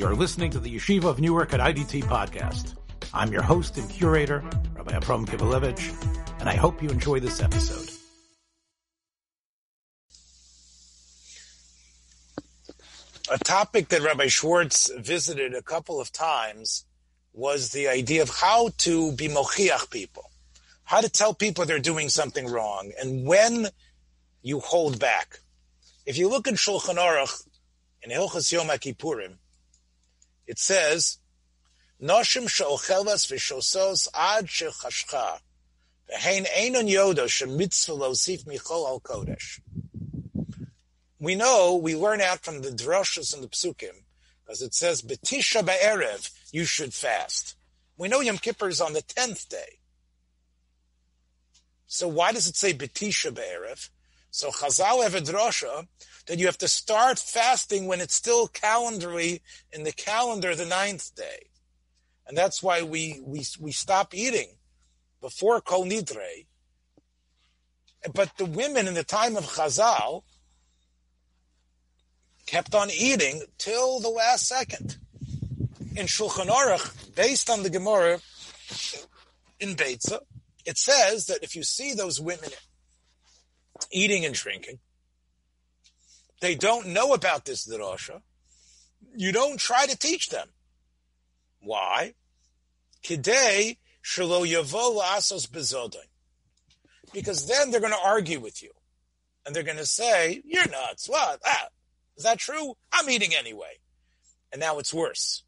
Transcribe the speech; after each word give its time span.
You're 0.00 0.16
listening 0.16 0.50
to 0.52 0.58
the 0.58 0.74
Yeshiva 0.74 1.04
of 1.04 1.20
Newark 1.20 1.52
at 1.52 1.60
IDT 1.60 2.04
podcast. 2.04 2.74
I'm 3.12 3.30
your 3.30 3.42
host 3.42 3.76
and 3.76 3.86
curator, 3.90 4.42
Rabbi 4.74 4.92
Avraham 4.92 5.26
Kivelevitz, 5.26 6.40
and 6.40 6.48
I 6.48 6.54
hope 6.54 6.82
you 6.82 6.88
enjoy 6.88 7.20
this 7.20 7.42
episode. 7.42 7.86
A 13.30 13.36
topic 13.44 13.88
that 13.88 14.00
Rabbi 14.00 14.28
Schwartz 14.28 14.90
visited 14.96 15.52
a 15.52 15.60
couple 15.60 16.00
of 16.00 16.10
times 16.10 16.86
was 17.34 17.72
the 17.72 17.88
idea 17.88 18.22
of 18.22 18.30
how 18.30 18.70
to 18.78 19.12
be 19.12 19.28
mochiach 19.28 19.90
people, 19.90 20.30
how 20.84 21.02
to 21.02 21.10
tell 21.10 21.34
people 21.34 21.66
they're 21.66 21.78
doing 21.78 22.08
something 22.08 22.46
wrong, 22.46 22.90
and 22.98 23.26
when 23.26 23.68
you 24.40 24.60
hold 24.60 24.98
back. 24.98 25.40
If 26.06 26.16
you 26.16 26.30
look 26.30 26.46
in 26.46 26.54
Shulchan 26.54 26.96
Aruch, 26.96 27.46
in 28.02 28.10
Hilchas 28.10 28.50
Yom 28.50 28.68
HaKippurim, 28.68 29.34
it 30.50 30.58
says, 30.58 31.18
Noshim 32.02 32.48
she'ochelvas 32.48 33.22
v'shosos 33.30 34.08
ad 34.12 34.46
shechashcha, 34.46 35.38
v'hein 36.10 36.44
einon 36.48 36.88
yodo 36.90 37.26
shemitzvah 37.26 37.96
losif 37.96 38.44
michol 38.46 38.88
al 38.88 39.00
kodesh. 39.00 39.60
We 41.20 41.36
know, 41.36 41.76
we 41.76 41.94
learn 41.94 42.20
out 42.20 42.40
from 42.40 42.62
the 42.62 42.70
drashas 42.70 43.32
and 43.32 43.44
the 43.44 43.48
psukim, 43.48 43.94
because 44.42 44.60
it 44.60 44.74
says, 44.74 45.02
Betisha 45.02 45.62
ba'erev, 45.62 46.30
you 46.50 46.64
should 46.64 46.92
fast. 46.92 47.54
We 47.96 48.08
know 48.08 48.20
Yom 48.20 48.38
Kippur 48.38 48.68
is 48.68 48.80
on 48.80 48.94
the 48.94 49.02
tenth 49.02 49.48
day. 49.48 49.78
So 51.86 52.08
why 52.08 52.32
does 52.32 52.48
it 52.48 52.56
say 52.56 52.72
Betisha 52.72 53.30
ba'erev? 53.30 53.88
So 54.30 54.50
Chazal 54.50 55.02
have 55.02 55.14
a 55.14 55.20
drasha 55.20 55.86
that 56.26 56.38
you 56.38 56.46
have 56.46 56.58
to 56.58 56.68
start 56.68 57.18
fasting 57.18 57.86
when 57.86 58.00
it's 58.00 58.14
still 58.14 58.46
calendarly 58.48 59.40
in 59.72 59.82
the 59.82 59.92
calendar 59.92 60.54
the 60.54 60.66
ninth 60.66 61.14
day. 61.16 61.48
And 62.26 62.38
that's 62.38 62.62
why 62.62 62.82
we, 62.82 63.20
we, 63.24 63.44
we 63.58 63.72
stop 63.72 64.14
eating 64.14 64.50
before 65.20 65.60
Kol 65.60 65.84
Nidre. 65.84 66.46
But 68.14 68.36
the 68.36 68.46
women 68.46 68.86
in 68.86 68.94
the 68.94 69.04
time 69.04 69.36
of 69.36 69.44
Chazal 69.44 70.22
kept 72.46 72.74
on 72.74 72.88
eating 72.90 73.42
till 73.58 74.00
the 74.00 74.08
last 74.08 74.46
second. 74.46 74.96
In 75.96 76.06
Shulchan 76.06 76.46
Aruch, 76.46 77.14
based 77.16 77.50
on 77.50 77.64
the 77.64 77.70
Gemara 77.70 78.20
in 79.58 79.74
Beitza, 79.74 80.20
it 80.64 80.78
says 80.78 81.26
that 81.26 81.42
if 81.42 81.56
you 81.56 81.64
see 81.64 81.94
those 81.94 82.20
women 82.20 82.50
eating 83.90 84.24
and 84.24 84.34
drinking, 84.34 84.78
they 86.40 86.54
don't 86.54 86.88
know 86.88 87.12
about 87.12 87.44
this 87.44 87.66
drasha. 87.66 88.22
You 89.16 89.32
don't 89.32 89.58
try 89.58 89.86
to 89.86 89.96
teach 89.96 90.30
them. 90.30 90.48
Why? 91.60 92.14
Kidei 93.02 93.78
shelo 94.02 94.46
yavo 94.46 95.00
asos 95.00 95.48
bezodai. 95.48 96.06
Because 97.12 97.46
then 97.46 97.70
they're 97.70 97.80
going 97.80 97.92
to 97.92 97.98
argue 98.04 98.40
with 98.40 98.62
you. 98.62 98.70
And 99.44 99.54
they're 99.54 99.62
going 99.62 99.78
to 99.78 99.86
say, 99.86 100.42
you're 100.44 100.68
nuts. 100.68 101.08
What? 101.08 101.40
Ah, 101.44 101.68
is 102.16 102.24
that 102.24 102.38
true? 102.38 102.74
I'm 102.92 103.08
eating 103.10 103.34
anyway. 103.34 103.80
And 104.52 104.60
now 104.60 104.78
it's 104.78 104.94
worse. 104.94 105.44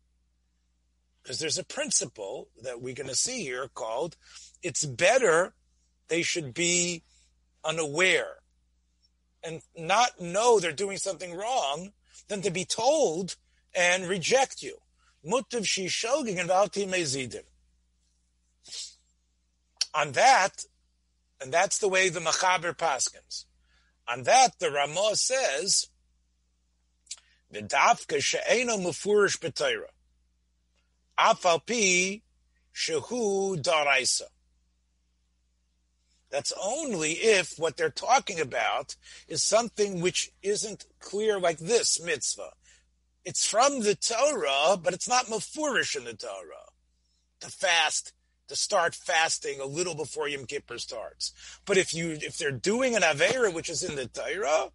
Because 1.23 1.39
there's 1.39 1.59
a 1.59 1.65
principle 1.65 2.49
that 2.63 2.81
we're 2.81 2.95
going 2.95 3.09
to 3.09 3.15
see 3.15 3.43
here 3.43 3.69
called 3.73 4.17
it's 4.63 4.85
better 4.85 5.55
they 6.09 6.23
should 6.23 6.53
be 6.53 7.03
unaware 7.65 8.37
and 9.43 9.63
not 9.77 10.21
know 10.21 10.61
they're 10.61 10.73
doing 10.73 10.99
something 10.99 11.35
wrong 11.35 11.93
than 12.29 12.43
to 12.43 12.51
be 12.51 12.65
told 12.65 13.37
and 13.75 14.09
reject 14.09 14.63
you. 14.63 14.79
Mutav 15.25 15.65
shishogig 15.65 16.39
and 16.39 16.49
valti 16.49 16.87
mezidim. 16.87 17.45
On 19.95 20.13
that, 20.13 20.65
and 21.41 21.53
that's 21.53 21.79
the 21.79 21.89
way 21.89 22.09
the 22.09 22.21
Machaber 22.21 22.75
paskins. 22.75 23.45
On 24.09 24.23
that, 24.25 24.59
the 24.59 24.71
Ramah 24.71 25.17
says, 25.17 25.89
"V'dafka 27.53 28.23
she'eno 28.23 28.79
mufurish 28.79 29.39
b'teira, 29.39 29.91
afal 31.19 31.61
pi 31.67 32.23
shehu 32.75 33.57
daraisa." 33.63 34.32
That's 36.33 36.53
only 36.61 37.13
if 37.13 37.59
what 37.59 37.77
they're 37.77 37.91
talking 37.91 38.41
about 38.41 38.97
is 39.29 39.43
something 39.43 40.01
which 40.01 40.31
isn't 40.43 40.87
clear 40.99 41.39
like 41.39 41.59
this 41.59 42.03
mitzvah. 42.03 42.53
It's 43.23 43.47
from 43.47 43.81
the 43.81 43.95
Torah, 43.95 44.79
but 44.83 44.95
it's 44.95 45.09
not 45.09 45.27
mafurish 45.27 45.95
in 45.95 46.05
the 46.05 46.15
Torah. 46.15 46.71
To 47.41 47.49
fast, 47.51 48.15
to 48.49 48.57
start 48.57 48.95
fasting 48.95 49.61
a 49.61 49.67
little 49.67 49.95
before 49.95 50.27
Yom 50.27 50.47
Kippur 50.47 50.79
starts. 50.79 51.35
But 51.67 51.77
if 51.77 51.93
you, 51.93 52.13
if 52.13 52.39
they're 52.39 52.51
doing 52.51 52.97
an 52.97 53.03
Avera, 53.03 53.53
which 53.53 53.69
is 53.69 53.83
in 53.83 53.95
the 53.95 54.07
Torah, 54.07 54.71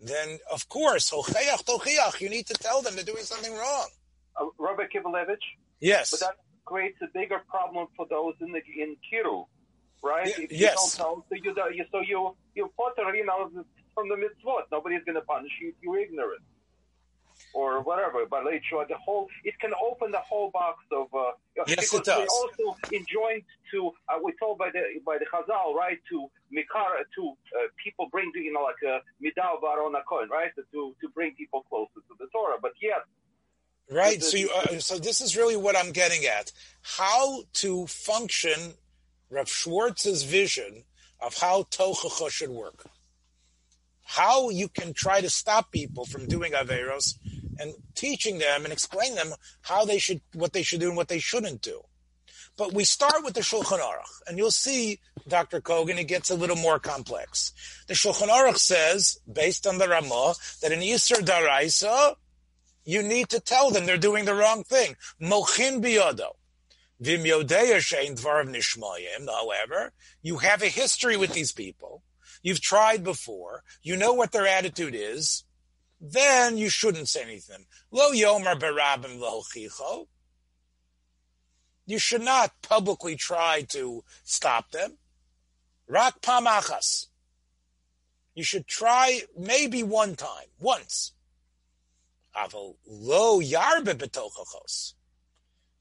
then 0.00 0.40
of 0.52 0.68
course, 0.68 1.12
you 1.12 2.28
need 2.28 2.46
to 2.48 2.54
tell 2.54 2.82
them 2.82 2.96
they're 2.96 3.04
doing 3.04 3.22
something 3.22 3.54
wrong. 3.54 3.88
Uh, 4.38 4.46
Rabbi 4.58 4.82
Kivelevitz? 4.92 5.36
Yes. 5.78 6.10
But 6.10 6.20
that 6.20 6.36
creates 6.64 6.98
a 7.02 7.06
bigger 7.14 7.40
problem 7.48 7.86
for 7.96 8.06
those 8.10 8.34
in 8.40 8.50
the, 8.50 8.60
in 8.76 8.96
Kiru 9.08 9.44
right? 10.04 10.26
Yeah, 10.26 10.44
if 10.44 10.52
you 10.52 10.58
yes. 10.58 10.96
don't 10.96 11.24
so 11.28 11.34
you, 11.34 11.54
you 11.72 11.84
so 11.90 12.00
you 12.00 12.36
you 12.54 12.70
potter, 12.76 13.14
you 13.14 13.24
know, 13.24 13.50
from 13.94 14.08
the 14.08 14.16
mitzvot. 14.16 14.64
Nobody's 14.70 15.04
going 15.04 15.16
to 15.16 15.22
punish 15.22 15.52
you 15.60 15.68
if 15.68 15.74
you're 15.82 15.98
ignorant 15.98 16.42
or 17.52 17.82
whatever. 17.82 18.26
But 18.28 18.44
late 18.44 18.62
sure, 18.68 18.84
the 18.86 18.96
whole 18.96 19.28
it 19.44 19.58
can 19.60 19.72
open 19.82 20.10
the 20.10 20.18
whole 20.18 20.50
box 20.50 20.78
of 20.92 21.06
uh, 21.14 21.32
Yes, 21.66 21.92
it 21.94 22.04
does. 22.04 22.18
We're 22.18 22.26
also 22.26 22.76
enjoined 22.92 23.44
to 23.72 23.92
uh, 24.08 24.18
we're 24.20 24.36
told 24.38 24.58
by 24.58 24.70
the 24.70 24.82
by 25.04 25.18
the 25.18 25.26
Chazal, 25.26 25.74
right? 25.74 25.98
To 26.10 26.26
mikar 26.52 27.02
to 27.16 27.22
uh, 27.30 27.68
people 27.82 28.08
bring 28.10 28.30
you 28.34 28.52
know 28.52 28.62
like 28.62 28.82
a 28.84 29.00
midah 29.24 29.60
baron 29.62 29.94
coin, 30.08 30.28
right? 30.28 30.50
To 30.56 30.94
to 31.00 31.08
bring 31.14 31.34
people 31.34 31.64
closer 31.68 32.00
to 32.08 32.14
the 32.18 32.26
Torah. 32.32 32.58
But 32.60 32.72
yes, 32.80 33.00
Right. 33.90 34.22
So 34.22 34.36
you, 34.38 34.50
uh, 34.50 34.78
so 34.78 34.98
this 34.98 35.20
is 35.20 35.36
really 35.36 35.56
what 35.56 35.76
I'm 35.76 35.92
getting 35.92 36.24
at. 36.24 36.52
How 36.82 37.42
to 37.54 37.86
function 37.86 38.74
Rav 39.30 39.48
Schwartz's 39.48 40.22
vision 40.22 40.84
of 41.20 41.36
how 41.38 41.64
Tochacha 41.64 42.30
should 42.30 42.50
work. 42.50 42.86
How 44.02 44.50
you 44.50 44.68
can 44.68 44.92
try 44.92 45.20
to 45.20 45.30
stop 45.30 45.72
people 45.72 46.04
from 46.04 46.26
doing 46.26 46.52
Averos 46.52 47.14
and 47.58 47.74
teaching 47.94 48.38
them 48.38 48.64
and 48.64 48.72
explain 48.72 49.14
them 49.14 49.32
how 49.62 49.84
they 49.84 49.98
should, 49.98 50.20
what 50.34 50.52
they 50.52 50.62
should 50.62 50.80
do 50.80 50.88
and 50.88 50.96
what 50.96 51.08
they 51.08 51.18
shouldn't 51.18 51.62
do. 51.62 51.82
But 52.56 52.72
we 52.72 52.84
start 52.84 53.24
with 53.24 53.34
the 53.34 53.40
Shulchan 53.40 53.80
Aruch, 53.80 54.22
and 54.28 54.38
you'll 54.38 54.52
see, 54.52 55.00
Dr. 55.26 55.60
Kogan, 55.60 55.98
it 55.98 56.04
gets 56.04 56.30
a 56.30 56.36
little 56.36 56.56
more 56.56 56.78
complex. 56.78 57.52
The 57.88 57.94
Shulchan 57.94 58.28
Aruch 58.28 58.58
says, 58.58 59.18
based 59.32 59.66
on 59.66 59.78
the 59.78 59.88
Ramah, 59.88 60.34
that 60.62 60.70
in 60.70 60.78
Yisr 60.78 61.16
Daraisa, 61.16 62.14
you 62.84 63.02
need 63.02 63.28
to 63.30 63.40
tell 63.40 63.70
them 63.70 63.86
they're 63.86 63.96
doing 63.96 64.24
the 64.24 64.34
wrong 64.34 64.62
thing. 64.62 64.94
Mochin 65.20 65.82
biyodo. 65.82 66.32
However, 69.26 69.92
you 70.22 70.38
have 70.38 70.62
a 70.62 70.68
history 70.68 71.16
with 71.16 71.32
these 71.32 71.52
people. 71.52 72.02
You've 72.42 72.60
tried 72.60 73.04
before. 73.04 73.62
You 73.82 73.96
know 73.96 74.12
what 74.12 74.32
their 74.32 74.46
attitude 74.46 74.94
is. 74.94 75.44
Then 76.00 76.58
you 76.58 76.68
shouldn't 76.68 77.08
say 77.08 77.22
anything. 77.22 77.66
Lo 77.90 78.12
yomer 78.12 78.58
berabim 78.58 79.18
lo. 79.18 79.42
You 81.86 81.98
should 81.98 82.22
not 82.22 82.52
publicly 82.62 83.16
try 83.16 83.62
to 83.70 84.04
stop 84.22 84.70
them. 84.70 84.98
Rak 85.86 86.20
pamachas. 86.20 87.06
You 88.34 88.42
should 88.44 88.66
try 88.66 89.22
maybe 89.38 89.82
one 89.82 90.16
time, 90.16 90.48
once. 90.58 91.12
Aval 92.36 92.76
lo 92.86 93.40
yarbe 93.40 93.94
betochachos. 93.94 94.94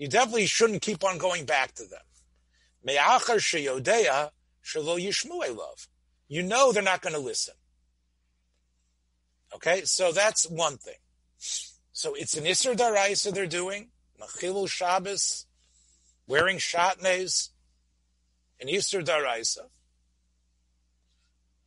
You 0.04 0.10
definitely 0.10 0.48
shouldn't 0.48 0.82
keep 0.82 1.06
on 1.06 1.18
going 1.18 1.46
back 1.46 1.76
to 1.76 1.86
them. 1.86 2.02
Me'achar 2.84 3.38
yishmu 3.38 5.56
love. 5.56 5.88
You 6.28 6.44
know 6.44 6.74
they're 6.74 6.84
not 6.84 7.00
going 7.00 7.16
to 7.16 7.22
listen. 7.22 7.54
Okay, 9.56 9.86
so 9.86 10.12
that's 10.12 10.44
one 10.50 10.76
thing. 10.76 10.98
So 11.38 12.16
it's 12.16 12.36
an 12.36 12.44
Isser 12.44 12.76
Daraisa 12.76 13.34
they're 13.34 13.48
doing, 13.48 13.92
Machilul 14.20 14.68
Shabbos, 14.68 15.46
wearing 16.28 16.58
shatnez, 16.58 17.52
an 18.60 18.68
Isser 18.68 19.06
Daraisa. 19.06 19.70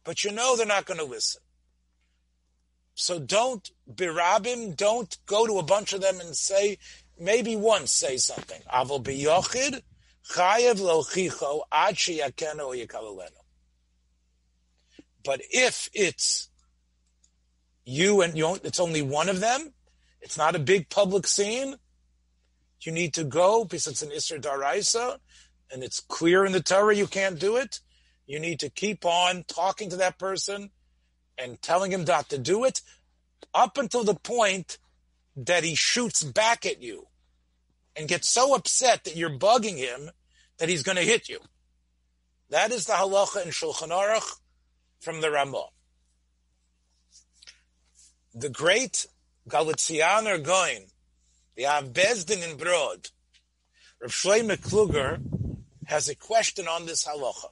But 0.04 0.24
you 0.24 0.32
know 0.32 0.58
they're 0.58 0.66
not 0.66 0.84
going 0.84 1.00
to 1.00 1.06
listen. 1.06 1.40
So 2.94 3.18
don't 3.18 3.70
birabim, 3.90 4.76
don't 4.76 5.16
go 5.24 5.46
to 5.46 5.58
a 5.58 5.62
bunch 5.62 5.94
of 5.94 6.02
them 6.02 6.20
and 6.20 6.36
say, 6.36 6.76
maybe 7.18 7.56
once 7.56 7.92
say 7.92 8.16
something. 8.16 8.60
Avol 8.72 9.02
biyochid, 9.02 9.82
chayev 10.32 10.80
lochicho 10.80 11.62
ad 11.72 11.94
sheyakenu 11.94 12.86
yikalalenu. 12.86 13.30
But 15.24 15.40
if 15.50 15.88
it's 15.92 16.50
you 17.84 18.22
and 18.22 18.36
you, 18.36 18.58
it's 18.62 18.80
only 18.80 19.02
one 19.02 19.28
of 19.28 19.40
them, 19.40 19.72
It's 20.20 20.36
not 20.36 20.56
a 20.56 20.60
big 20.60 20.88
public 20.88 21.26
scene. 21.26 21.76
You 22.80 22.92
need 22.92 23.14
to 23.14 23.24
go 23.24 23.64
because 23.64 23.86
it's 23.86 24.02
an 24.02 24.10
Isser 24.10 24.40
Daraisa 24.40 25.18
and 25.72 25.82
it's 25.82 26.00
clear 26.00 26.44
in 26.44 26.52
the 26.52 26.62
Torah 26.62 26.94
you 26.94 27.06
can't 27.06 27.38
do 27.38 27.56
it. 27.56 27.80
You 28.26 28.40
need 28.40 28.60
to 28.60 28.70
keep 28.70 29.04
on 29.04 29.44
talking 29.48 29.90
to 29.90 29.96
that 29.96 30.18
person 30.18 30.70
and 31.38 31.60
telling 31.62 31.92
him 31.92 32.04
not 32.04 32.28
to 32.30 32.38
do 32.38 32.64
it 32.64 32.80
up 33.54 33.78
until 33.78 34.04
the 34.04 34.14
point 34.14 34.78
that 35.36 35.64
he 35.64 35.74
shoots 35.74 36.24
back 36.24 36.64
at 36.64 36.82
you 36.82 37.06
and 37.94 38.08
gets 38.08 38.28
so 38.28 38.54
upset 38.54 39.04
that 39.04 39.16
you're 39.16 39.38
bugging 39.38 39.76
him 39.76 40.10
that 40.58 40.68
he's 40.68 40.82
going 40.82 40.96
to 40.96 41.02
hit 41.02 41.28
you. 41.28 41.38
That 42.50 42.70
is 42.70 42.86
the 42.86 42.94
halacha 42.94 43.44
in 43.44 43.50
Shulchan 43.50 43.90
Aruch 43.90 44.38
from 45.00 45.20
the 45.20 45.30
Ramah. 45.30 45.68
The 48.34 48.50
great 48.50 49.06
Galitzianer 49.48 50.42
Goin, 50.42 50.86
the 51.54 51.66
Av 51.66 51.92
Bezdin 51.92 52.48
in 52.48 52.56
Brod, 52.56 53.08
Rav 54.00 54.10
Shlomo 54.10 54.56
Kluger 54.58 55.20
has 55.86 56.08
a 56.08 56.14
question 56.14 56.68
on 56.68 56.86
this 56.86 57.06
halacha. 57.06 57.48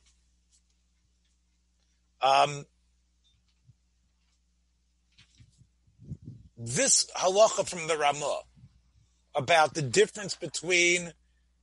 Um, 2.21 2.65
this 6.65 7.07
halacha 7.17 7.69
from 7.69 7.87
the 7.89 7.97
Ramah 7.99 8.41
about 9.35 9.75
the 9.75 9.83
difference 9.83 10.35
between 10.35 11.13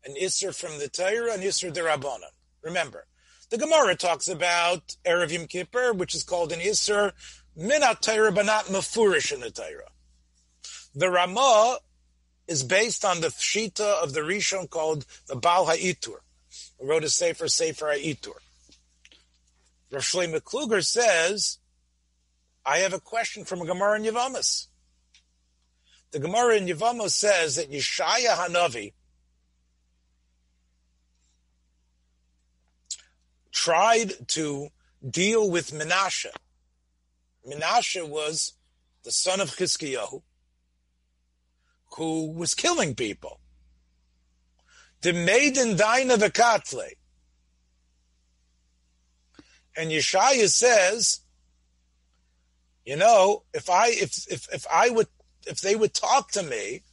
an 0.05 0.15
Isser 0.21 0.53
from 0.55 0.77
the 0.77 0.87
Torah 0.87 1.33
and 1.33 1.41
Isser 1.41 1.73
Derabanan. 1.73 2.29
Remember, 2.61 3.05
the 3.49 3.57
Gemara 3.57 3.95
talks 3.95 4.27
about 4.27 4.95
Erev 5.05 5.31
Yom 5.31 5.47
Kippur, 5.47 5.93
which 5.93 6.13
is 6.13 6.23
called 6.23 6.51
an 6.51 6.59
Isser 6.59 7.13
Minat 7.57 8.01
Torah, 8.01 8.31
but 8.31 8.45
not 8.45 8.65
Mefurish 8.65 9.31
in 9.31 9.39
the 9.39 9.49
Torah. 9.49 9.89
The 10.93 11.09
Ramah 11.09 11.77
is 12.47 12.63
based 12.63 13.03
on 13.03 13.21
the 13.21 13.27
Shita 13.27 14.03
of 14.03 14.13
the 14.13 14.21
Rishon 14.21 14.69
called 14.69 15.05
the 15.27 15.35
Baal 15.35 15.65
HaItur, 15.65 16.17
who 16.79 16.87
wrote 16.87 17.03
a 17.03 17.09
Sefer, 17.09 17.47
Sefer 17.47 17.87
HaItur. 17.87 18.35
Rav 19.91 20.01
Shlomo 20.03 20.41
Kluger 20.41 20.85
says, 20.85 21.57
I 22.63 22.79
have 22.79 22.93
a 22.93 22.99
question 22.99 23.45
from 23.45 23.61
a 23.61 23.65
Gemara 23.65 23.97
in 23.97 24.03
Yavamas. 24.03 24.67
The 26.11 26.19
Gemara 26.19 26.57
in 26.57 26.65
Yavamos 26.67 27.11
says 27.11 27.55
that 27.55 27.71
Yeshaya 27.71 28.35
Hanavi 28.35 28.93
tried 33.51 34.27
to 34.29 34.67
deal 35.07 35.49
with 35.49 35.71
Menashe. 35.71 36.27
Menashe 37.49 38.07
was 38.07 38.53
the 39.03 39.11
son 39.11 39.39
of 39.39 39.51
Chizkiyahu, 39.51 40.21
who 41.95 42.31
was 42.31 42.53
killing 42.53 42.93
people. 42.93 43.39
The 45.01 45.13
maiden 45.13 45.69
Dina 45.77 46.17
Vekatle. 46.17 46.89
And 49.77 49.89
Yeshaya 49.91 50.49
says, 50.49 51.21
you 52.85 52.97
know, 52.97 53.43
if 53.53 53.69
I 53.69 53.87
if 53.87 54.27
if 54.29 54.53
if 54.53 54.67
I 54.71 54.89
would 54.89 55.07
if 55.45 55.61
they 55.61 55.75
would 55.75 55.93
talk 55.93 56.31
to 56.31 56.43
me, 56.43 56.83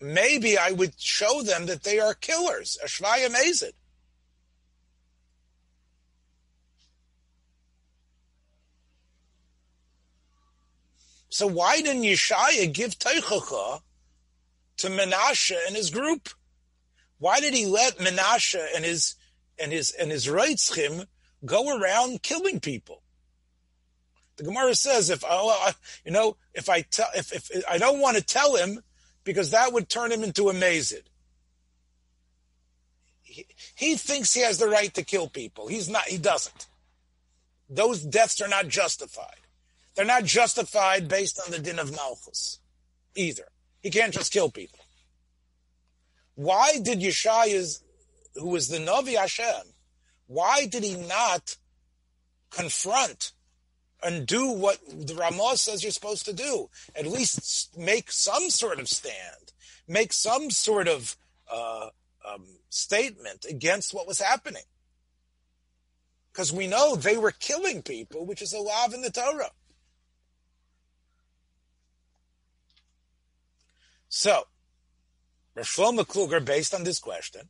maybe 0.00 0.58
I 0.58 0.72
would 0.72 1.00
show 1.00 1.42
them 1.42 1.66
that 1.66 1.84
they 1.84 2.00
are 2.00 2.14
killers. 2.14 2.78
Ashvaya 2.84 3.28
Mazid. 3.28 3.72
So 11.32 11.46
why 11.46 11.80
didn't 11.80 12.02
Yeshaya 12.02 12.70
give 12.70 12.98
Teichacha 12.98 13.80
to 14.76 14.88
Menashe 14.88 15.56
and 15.66 15.74
his 15.74 15.88
group? 15.88 16.28
Why 17.18 17.40
did 17.40 17.54
he 17.54 17.64
let 17.64 17.96
Menashe 17.96 18.62
and 18.76 18.84
his 18.84 19.14
and 19.58 19.72
his 19.72 19.92
and 19.92 20.10
his 20.10 20.26
Reitzchim 20.26 21.06
go 21.46 21.78
around 21.78 22.22
killing 22.22 22.60
people? 22.60 23.01
The 24.36 24.44
Gemara 24.44 24.74
says, 24.74 25.10
if 25.10 25.24
oh, 25.28 25.50
I, 25.50 25.72
you 26.04 26.10
know, 26.10 26.36
if 26.54 26.68
I 26.68 26.82
tell, 26.82 27.08
if, 27.14 27.32
if 27.32 27.50
I 27.68 27.78
don't 27.78 28.00
want 28.00 28.16
to 28.16 28.22
tell 28.22 28.56
him, 28.56 28.80
because 29.24 29.50
that 29.50 29.72
would 29.72 29.88
turn 29.88 30.10
him 30.10 30.24
into 30.24 30.48
a. 30.48 30.54
He, 33.22 33.46
he 33.74 33.96
thinks 33.96 34.34
he 34.34 34.42
has 34.42 34.58
the 34.58 34.68
right 34.68 34.92
to 34.94 35.04
kill 35.04 35.28
people. 35.28 35.68
He's 35.68 35.88
not. 35.88 36.04
He 36.04 36.18
doesn't. 36.18 36.66
Those 37.68 38.02
deaths 38.02 38.40
are 38.40 38.48
not 38.48 38.68
justified. 38.68 39.40
They're 39.94 40.04
not 40.04 40.24
justified 40.24 41.08
based 41.08 41.40
on 41.44 41.50
the 41.50 41.58
din 41.58 41.78
of 41.78 41.94
Malchus, 41.94 42.58
either. 43.14 43.48
He 43.82 43.90
can't 43.90 44.14
just 44.14 44.32
kill 44.32 44.50
people. 44.50 44.78
Why 46.34 46.78
did 46.80 47.00
Yeshaya, 47.00 47.82
who 48.34 48.48
was 48.48 48.68
the 48.68 48.78
Navi 48.78 49.18
Hashem, 49.18 49.72
why 50.26 50.66
did 50.66 50.82
he 50.82 50.96
not 50.96 51.56
confront 52.50 53.32
and 54.02 54.26
do 54.26 54.50
what 54.50 54.78
the 54.88 55.14
Ramah 55.14 55.56
says 55.56 55.82
you're 55.82 55.92
supposed 55.92 56.24
to 56.26 56.32
do. 56.32 56.68
At 56.96 57.06
least 57.06 57.76
make 57.78 58.10
some 58.10 58.50
sort 58.50 58.80
of 58.80 58.88
stand, 58.88 59.52
make 59.86 60.12
some 60.12 60.50
sort 60.50 60.88
of 60.88 61.16
uh, 61.50 61.88
um, 62.28 62.46
statement 62.68 63.46
against 63.48 63.94
what 63.94 64.06
was 64.06 64.20
happening. 64.20 64.64
Because 66.32 66.52
we 66.52 66.66
know 66.66 66.96
they 66.96 67.16
were 67.16 67.30
killing 67.30 67.82
people, 67.82 68.24
which 68.24 68.42
is 68.42 68.52
a 68.52 68.58
law 68.58 68.86
in 68.92 69.02
the 69.02 69.10
Torah. 69.10 69.50
So, 74.08 74.44
Rav 75.54 75.66
Shlomo 75.66 76.06
Kluger, 76.06 76.44
based 76.44 76.74
on 76.74 76.84
this 76.84 76.98
question, 76.98 77.48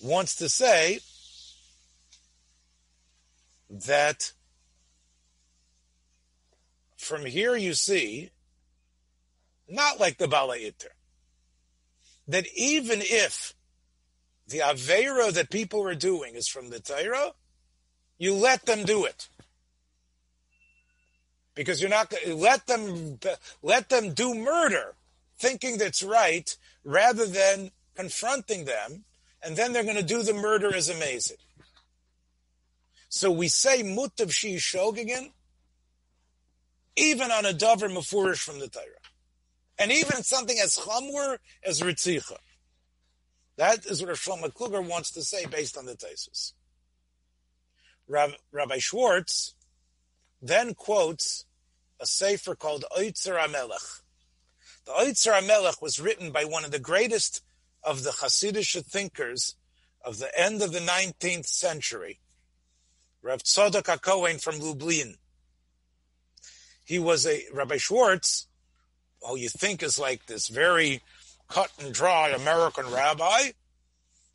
wants 0.00 0.36
to 0.36 0.48
say 0.48 1.00
that 3.70 4.32
from 6.96 7.24
here 7.24 7.56
you 7.56 7.74
see, 7.74 8.30
not 9.68 10.00
like 10.00 10.18
the 10.18 10.28
Bala 10.28 10.56
Itter, 10.56 10.92
that 12.28 12.46
even 12.56 13.00
if 13.02 13.54
the 14.48 14.58
Avera 14.58 15.32
that 15.32 15.50
people 15.50 15.86
are 15.86 15.94
doing 15.94 16.34
is 16.34 16.48
from 16.48 16.70
the 16.70 16.80
Torah, 16.80 17.32
you 18.18 18.34
let 18.34 18.66
them 18.66 18.84
do 18.84 19.04
it. 19.04 19.28
Because 21.54 21.80
you're 21.80 21.90
not 21.90 22.12
let 22.28 22.66
them 22.66 23.18
let 23.62 23.88
them 23.88 24.12
do 24.12 24.34
murder, 24.34 24.94
thinking 25.38 25.78
that's 25.78 26.02
right, 26.02 26.56
rather 26.84 27.26
than 27.26 27.70
confronting 27.94 28.66
them, 28.66 29.04
and 29.42 29.56
then 29.56 29.72
they're 29.72 29.82
going 29.82 29.96
to 29.96 30.02
do 30.02 30.22
the 30.22 30.34
murder 30.34 30.74
as 30.74 30.88
amazing. 30.88 31.38
So 33.16 33.30
we 33.30 33.48
say 33.48 33.82
mutav 33.82 34.30
shi 34.30 34.60
again, 35.00 35.30
even 36.96 37.30
on 37.30 37.46
a 37.46 37.54
davar 37.54 37.90
mafurish 37.90 38.40
from 38.40 38.58
the 38.58 38.68
Torah, 38.68 38.84
and 39.78 39.90
even 39.90 40.22
something 40.22 40.58
as 40.58 40.76
chamur 40.76 41.38
as 41.64 41.80
ritzicha. 41.80 42.36
That 43.56 43.86
is 43.86 44.02
what 44.02 44.14
Shlomo 44.16 44.52
Kluger 44.52 44.86
wants 44.86 45.12
to 45.12 45.22
say 45.22 45.46
based 45.46 45.78
on 45.78 45.86
the 45.86 45.94
Taisus. 45.94 46.52
Rabbi 48.06 48.76
Schwartz 48.80 49.54
then 50.42 50.74
quotes 50.74 51.46
a 51.98 52.04
sefer 52.04 52.54
called 52.54 52.84
Oitzer 52.98 53.42
Amelech. 53.42 54.02
The 54.84 54.92
Oitzer 54.92 55.32
Amelech 55.40 55.80
was 55.80 55.98
written 55.98 56.32
by 56.32 56.44
one 56.44 56.66
of 56.66 56.70
the 56.70 56.78
greatest 56.78 57.40
of 57.82 58.02
the 58.02 58.10
Hasidic 58.10 58.84
thinkers 58.84 59.56
of 60.04 60.18
the 60.18 60.38
end 60.38 60.60
of 60.60 60.72
the 60.72 60.80
19th 60.80 61.46
century, 61.46 62.20
Rav 63.26 63.42
Tzadok 63.42 63.82
HaKohen 63.82 64.40
from 64.40 64.60
Lublin. 64.60 65.16
He 66.84 67.00
was 67.00 67.26
a 67.26 67.42
Rabbi 67.52 67.76
Schwartz, 67.76 68.46
who 69.20 69.36
you 69.36 69.48
think 69.48 69.82
is 69.82 69.98
like 69.98 70.26
this 70.26 70.46
very 70.46 71.02
cut 71.48 71.72
and 71.80 71.92
dry 71.92 72.28
American 72.28 72.88
rabbi, 72.92 73.50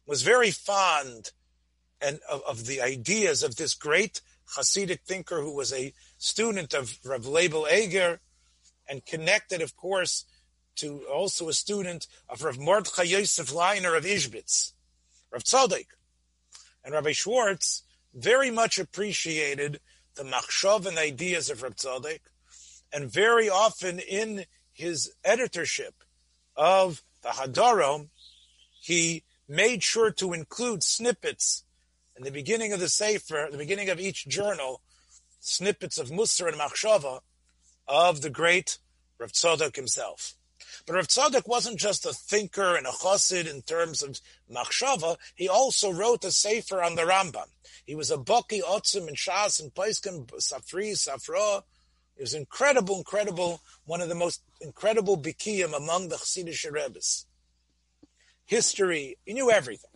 was 0.05 0.24
very 0.24 0.51
fond 0.51 1.31
and 2.01 2.19
of, 2.29 2.41
of 2.45 2.65
the 2.65 2.81
ideas 2.81 3.43
of 3.43 3.55
this 3.55 3.75
great 3.75 4.19
Hasidic 4.57 5.03
thinker 5.07 5.39
who 5.39 5.55
was 5.55 5.71
a 5.71 5.93
student 6.17 6.74
of 6.74 7.00
Rav 7.05 7.21
Leibel 7.21 7.71
Eger 7.71 8.19
and 8.89 9.05
connected, 9.05 9.62
of 9.62 9.77
course, 9.77 10.25
to 10.75 11.05
also 11.10 11.48
a 11.48 11.53
student 11.53 12.07
of 12.27 12.43
Rav 12.43 12.60
Mordechai 12.60 13.03
Yosef 13.03 13.53
Leiner 13.53 13.98
of 13.98 14.03
Ishbitz, 14.03 14.74
Rav 15.31 15.45
Tzadok. 15.45 15.86
And 16.83 16.93
Rabbi 16.93 17.13
Schwartz 17.13 17.83
very 18.13 18.51
much 18.51 18.80
appreciated 18.80 19.80
the 20.15 20.24
machshav 20.24 20.86
and 20.86 20.98
ideas 20.98 21.50
of 21.50 21.63
Reb 21.63 21.75
Tzadok, 21.75 22.20
and 22.94 23.12
very 23.12 23.50
often 23.50 24.00
in 24.00 24.46
his 24.74 25.13
editorship 25.24 26.03
of 26.56 27.01
the 27.24 27.30
Hadarom, 27.30 28.10
he 28.80 29.24
made 29.48 29.84
sure 29.84 30.12
to 30.12 30.34
include 30.34 30.84
snippets 30.84 31.63
in 32.18 32.24
the 32.24 32.32
beginning 32.32 32.74
of 32.74 32.80
the 32.80 32.89
Sefer, 32.89 33.48
the 33.51 33.58
beginning 33.58 33.89
of 33.89 34.00
each 34.00 34.27
journal, 34.27 34.82
snippets 35.39 35.98
of 35.98 36.10
Musar 36.10 36.48
and 36.48 36.58
Machshava 36.58 37.22
of 37.88 38.22
the 38.22 38.30
great 38.30 38.77
Rav 39.18 39.32
Tzadok 39.32 39.75
himself. 39.75 40.36
But 40.85 40.95
Rav 40.95 41.07
Tzadok 41.07 41.47
wasn't 41.47 41.79
just 41.79 42.05
a 42.05 42.13
thinker 42.13 42.75
and 42.75 42.87
a 42.87 42.91
chassid 42.91 43.49
in 43.49 43.61
terms 43.61 44.03
of 44.03 44.19
machshava. 44.51 45.17
He 45.35 45.47
also 45.47 45.91
wrote 45.91 46.23
a 46.23 46.31
sefer 46.31 46.81
on 46.81 46.95
the 46.95 47.03
Rambam. 47.03 47.47
He 47.85 47.95
was 47.95 48.11
a 48.11 48.17
baki 48.17 48.61
otzim 48.61 49.07
and 49.07 49.17
shas 49.17 49.61
and 49.61 49.73
paiskim 49.73 50.27
safri 50.39 50.93
safra. 50.93 51.63
He 52.15 52.23
was 52.23 52.33
incredible, 52.33 52.97
incredible, 52.97 53.61
one 53.85 54.01
of 54.01 54.09
the 54.09 54.15
most 54.15 54.41
incredible 54.59 55.17
bikiyim 55.17 55.75
among 55.75 56.09
the 56.09 56.17
Chassidish 56.17 56.71
Rebbe's. 56.71 57.25
History, 58.45 59.17
he 59.25 59.33
knew 59.33 59.49
everything. 59.49 59.89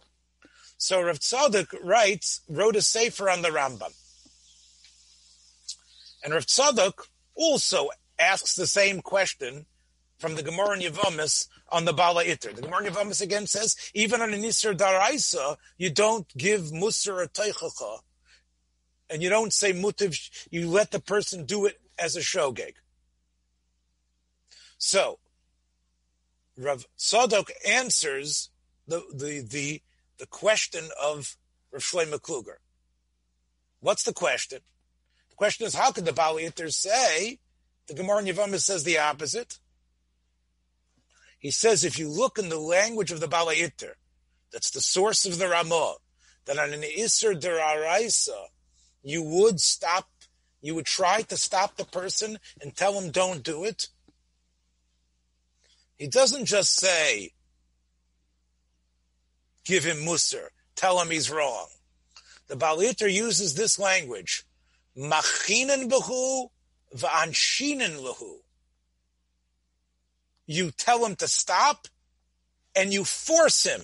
So 0.77 1.01
Rav 1.01 1.20
Tzadok 1.20 1.75
writes, 1.84 2.41
wrote 2.50 2.75
a 2.75 2.82
sefer 2.82 3.29
on 3.29 3.41
the 3.41 3.50
Rambam. 3.50 3.94
And 6.24 6.34
Rav 6.34 6.46
Tzadok 6.46 7.08
also 7.36 7.89
asks 8.17 8.55
the 8.55 8.67
same 8.67 9.01
question 9.01 9.65
from 10.18 10.36
the 10.36 10.44
Gemara 10.44 10.74
in 10.74 10.82
Yavamis 10.82 11.48
on 11.72 11.86
the 11.86 11.94
Bala 11.94 12.24
Itter. 12.24 12.56
The 12.56 12.62
Gemara 12.62 12.86
in 12.86 12.94
Yavamis 12.94 13.22
again 13.22 13.48
says, 13.48 13.76
even 13.94 14.22
on 14.22 14.34
an 14.34 14.42
Isser 14.42 14.76
Daraisa, 14.76 15.58
you 15.78 15.90
don't 15.90 16.28
give 16.38 16.72
Musar 16.72 17.24
a 17.24 17.28
Teichacha, 17.28 18.00
and 19.10 19.22
you 19.22 19.30
don't 19.30 19.54
say 19.54 19.74
Mutiv, 19.74 20.18
you 20.50 20.70
let 20.70 20.92
the 20.92 21.00
person 21.00 21.46
do 21.46 21.66
it 21.66 21.80
as 22.00 22.16
a 22.16 22.22
shogeg. 22.22 22.74
So, 24.78 25.20
Rav 26.58 26.86
Tzadok 26.98 27.50
answers 27.68 28.50
the, 28.88 29.04
the, 29.14 29.42
the, 29.42 29.82
the 30.20 30.28
question 30.28 30.86
of 31.02 31.36
Rav 31.72 31.82
Shlomo 31.82 32.20
Kluger. 32.20 32.58
What's 33.80 34.04
the 34.04 34.14
question? 34.14 34.60
The 35.30 35.36
question 35.36 35.68
is, 35.68 35.76
how 35.76 35.92
could 35.92 36.06
the 36.06 36.14
Bala 36.14 36.42
Itter 36.42 36.72
say, 36.72 37.40
the 37.88 37.94
Gemara 37.94 38.20
in 38.20 38.26
Yavamis 38.26 38.62
says 38.62 38.84
the 38.84 38.98
opposite, 38.98 39.60
he 41.46 41.52
says 41.52 41.84
if 41.84 42.00
you 42.00 42.10
look 42.10 42.40
in 42.40 42.50
the 42.50 42.58
language 42.58 43.12
of 43.12 43.20
the 43.20 43.28
Balayiter, 43.28 43.92
that's 44.52 44.72
the 44.72 44.82
source 44.82 45.28
of 45.28 45.38
the 45.38 45.48
Ramah, 45.48 45.98
that 46.46 46.58
on 46.58 46.74
an 46.74 46.82
Isser 46.82 47.40
Deraraisa, 47.40 48.46
you 49.04 49.22
would 49.22 49.60
stop, 49.60 50.10
you 50.64 50.74
would 50.74 50.88
try 50.88 51.22
to 51.22 51.38
stop 51.38 51.78
the 51.78 51.86
person 51.86 52.40
and 52.60 52.75
tell 52.75 53.00
him 53.00 53.12
don't 53.12 53.44
do 53.44 53.64
it. 53.64 53.90
He 56.00 56.08
doesn't 56.08 56.46
just 56.46 56.75
say, 56.78 57.34
give 59.66 59.84
him 59.84 59.98
Musar, 59.98 60.48
tell 60.75 61.00
him 61.00 61.12
he's 61.12 61.30
wrong. 61.30 61.68
The 62.48 62.56
Balayiter 62.56 63.14
uses 63.14 63.54
this 63.54 63.78
language, 63.78 64.46
Machinen 64.98 65.92
behu 65.92 66.48
va'anshinen 66.96 68.00
lahu 68.00 68.38
you 70.46 70.72
tell 70.72 71.06
him 71.06 71.16
to 71.18 71.28
stop, 71.28 71.88
and 72.75 72.94
you 72.94 73.04
force 73.04 73.64
him. 73.64 73.82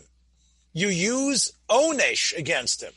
You 0.73 0.87
use 0.89 1.51
onesh 1.69 2.37
against 2.37 2.83
him. 2.83 2.93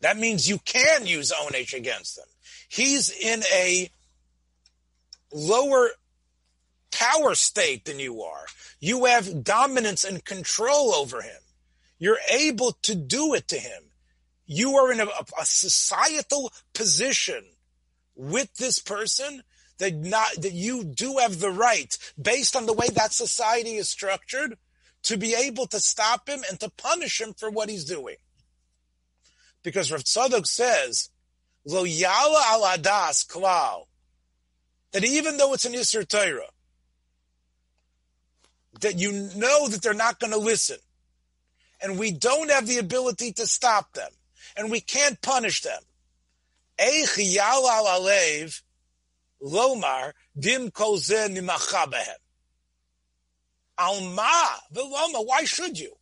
That 0.00 0.18
means 0.18 0.48
you 0.48 0.58
can 0.58 1.06
use 1.06 1.32
onesh 1.32 1.72
against 1.72 2.18
him. 2.18 2.26
He's 2.68 3.10
in 3.10 3.42
a 3.52 3.90
lower 5.32 5.90
power 6.92 7.34
state 7.34 7.84
than 7.84 7.98
you 7.98 8.22
are. 8.22 8.46
You 8.80 9.06
have 9.06 9.44
dominance 9.44 10.04
and 10.04 10.24
control 10.24 10.94
over 10.94 11.22
him. 11.22 11.40
You're 11.98 12.18
able 12.30 12.72
to 12.82 12.94
do 12.94 13.34
it 13.34 13.48
to 13.48 13.56
him. 13.56 13.82
You 14.46 14.76
are 14.76 14.92
in 14.92 15.00
a, 15.00 15.06
a 15.06 15.44
societal 15.44 16.52
position 16.74 17.44
with 18.16 18.54
this 18.54 18.78
person 18.78 19.42
that 19.78 19.94
not 19.94 20.28
that 20.38 20.52
you 20.52 20.84
do 20.84 21.18
have 21.18 21.40
the 21.40 21.50
right, 21.50 21.96
based 22.20 22.54
on 22.54 22.66
the 22.66 22.72
way 22.72 22.86
that 22.94 23.12
society 23.12 23.74
is 23.74 23.88
structured, 23.88 24.56
to 25.02 25.16
be 25.18 25.34
able 25.34 25.66
to 25.66 25.80
stop 25.80 26.28
him 26.28 26.40
and 26.48 26.58
to 26.60 26.70
punish 26.70 27.20
him 27.20 27.34
for 27.34 27.50
what 27.50 27.68
he's 27.68 27.84
doing. 27.84 28.16
Because 29.62 29.90
Rav 29.90 30.04
Tzadok 30.04 30.46
says, 30.46 31.10
Lo 31.66 31.84
yala 31.84 32.42
al 32.52 32.62
adas 32.62 33.26
klal, 33.26 33.86
that 34.92 35.04
even 35.04 35.36
though 35.36 35.54
it's 35.54 35.64
an 35.64 35.72
Isser 35.72 36.06
Torah, 36.06 36.50
that 38.80 38.98
you 38.98 39.12
know 39.34 39.68
that 39.68 39.82
they're 39.82 39.94
not 39.94 40.20
going 40.20 40.32
to 40.32 40.38
listen, 40.38 40.78
and 41.82 41.98
we 41.98 42.10
don't 42.12 42.50
have 42.50 42.66
the 42.66 42.78
ability 42.78 43.32
to 43.32 43.46
stop 43.46 43.92
them, 43.94 44.10
and 44.56 44.70
we 44.70 44.80
can't 44.80 45.20
punish 45.20 45.62
them. 45.62 45.80
Eich 46.78 47.16
yal 47.18 47.68
al 47.68 47.86
alev 48.00 48.62
lomar 49.42 50.12
dim. 50.38 50.70
Alma 53.76 54.60
v'loma, 54.72 55.26
why 55.26 55.44
should 55.44 55.78
you? 55.78 55.94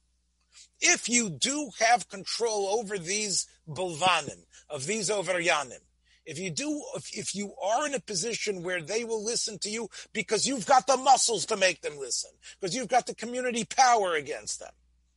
If 0.80 1.08
you 1.08 1.30
do 1.30 1.70
have 1.78 2.08
control 2.08 2.78
over 2.78 2.98
these 2.98 3.46
bulvanim, 3.68 4.44
of 4.68 4.86
these 4.86 5.10
overyanim, 5.10 5.80
if 6.24 6.38
you 6.38 6.50
do, 6.50 6.82
if, 6.96 7.16
if 7.16 7.34
you 7.34 7.54
are 7.62 7.86
in 7.86 7.94
a 7.94 8.00
position 8.00 8.62
where 8.62 8.80
they 8.80 9.04
will 9.04 9.24
listen 9.24 9.58
to 9.60 9.70
you 9.70 9.88
because 10.12 10.46
you've 10.46 10.66
got 10.66 10.86
the 10.86 10.96
muscles 10.96 11.46
to 11.46 11.56
make 11.56 11.80
them 11.82 11.98
listen, 11.98 12.30
because 12.60 12.74
you've 12.74 12.88
got 12.88 13.06
the 13.06 13.14
community 13.14 13.64
power 13.64 14.14
against 14.14 14.60
them. 14.60 14.70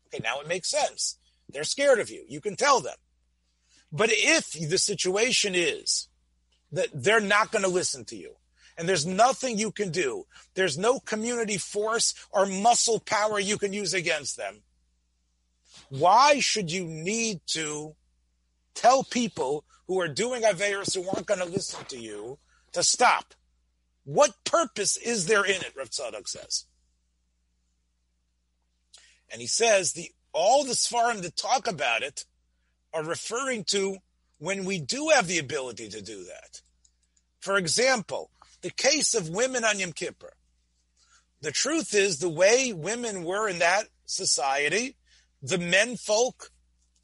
Okay, 0.07 0.21
now 0.23 0.39
it 0.39 0.47
makes 0.47 0.69
sense. 0.69 1.17
They're 1.49 1.63
scared 1.63 1.99
of 1.99 2.09
you. 2.09 2.25
You 2.27 2.41
can 2.41 2.55
tell 2.55 2.79
them. 2.79 2.95
But 3.95 4.09
if 4.11 4.51
the 4.51 4.77
situation 4.77 5.55
is 5.55 6.09
that 6.73 6.89
they're 6.93 7.21
not 7.21 7.51
going 7.51 7.63
to 7.63 7.69
listen 7.69 8.03
to 8.05 8.17
you, 8.17 8.35
and 8.77 8.89
there's 8.89 9.05
nothing 9.05 9.57
you 9.57 9.71
can 9.71 9.89
do, 9.89 10.25
there's 10.53 10.77
no 10.77 10.99
community 10.99 11.57
force 11.57 12.13
or 12.29 12.45
muscle 12.45 12.99
power 12.99 13.39
you 13.39 13.57
can 13.57 13.71
use 13.71 13.93
against 13.93 14.35
them, 14.35 14.63
why 15.87 16.41
should 16.41 16.69
you 16.69 16.83
need 16.83 17.39
to 17.47 17.95
tell 18.73 19.05
people 19.05 19.63
who 19.87 20.01
are 20.01 20.09
doing 20.09 20.41
Averis 20.41 20.93
who 20.93 21.07
aren't 21.07 21.27
going 21.27 21.39
to 21.39 21.45
listen 21.45 21.85
to 21.85 21.97
you 21.97 22.37
to 22.73 22.83
stop? 22.83 23.33
What 24.03 24.43
purpose 24.43 24.97
is 24.97 25.27
there 25.27 25.45
in 25.45 25.61
it, 25.61 25.71
Rav 25.77 25.89
Tzadok 25.89 26.27
says. 26.27 26.65
And 29.31 29.39
he 29.39 29.47
says 29.47 29.93
the 29.93 30.11
all 30.33 30.65
the 30.65 30.73
Svarim 30.73 31.21
that 31.21 31.37
talk 31.37 31.65
about 31.65 32.03
it 32.03 32.25
are 32.95 33.03
referring 33.03 33.65
to 33.65 33.97
when 34.39 34.65
we 34.65 34.79
do 34.79 35.09
have 35.09 35.27
the 35.27 35.37
ability 35.37 35.89
to 35.89 36.01
do 36.01 36.23
that. 36.23 36.61
For 37.39 37.57
example, 37.57 38.31
the 38.61 38.71
case 38.71 39.13
of 39.13 39.29
women 39.29 39.63
on 39.65 39.79
Yom 39.79 39.91
Kippur. 39.91 40.33
The 41.41 41.51
truth 41.51 41.93
is, 41.93 42.17
the 42.17 42.29
way 42.29 42.73
women 42.73 43.23
were 43.23 43.47
in 43.49 43.59
that 43.59 43.89
society, 44.05 44.95
the 45.41 45.57
men 45.57 45.97
folk 45.97 46.49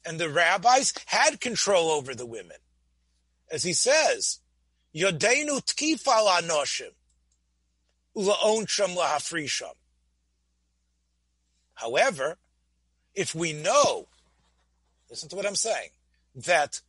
and 0.04 0.18
the 0.18 0.30
rabbis 0.30 0.92
had 1.06 1.40
control 1.40 1.90
over 1.90 2.14
the 2.14 2.26
women. 2.26 2.56
As 3.50 3.62
he 3.62 3.74
says, 3.74 4.40
Yodenu 4.96 5.62
tkifal 5.64 6.26
anoshim, 6.40 6.90
ula'onsham 8.16 8.96
lahafrisham. 8.96 9.74
However, 11.74 12.38
if 13.14 13.34
we 13.34 13.52
know 13.52 14.08
Listen 15.12 15.28
to 15.28 15.36
what 15.36 15.46
I'm 15.46 15.54
saying. 15.56 15.90
That 16.34 16.80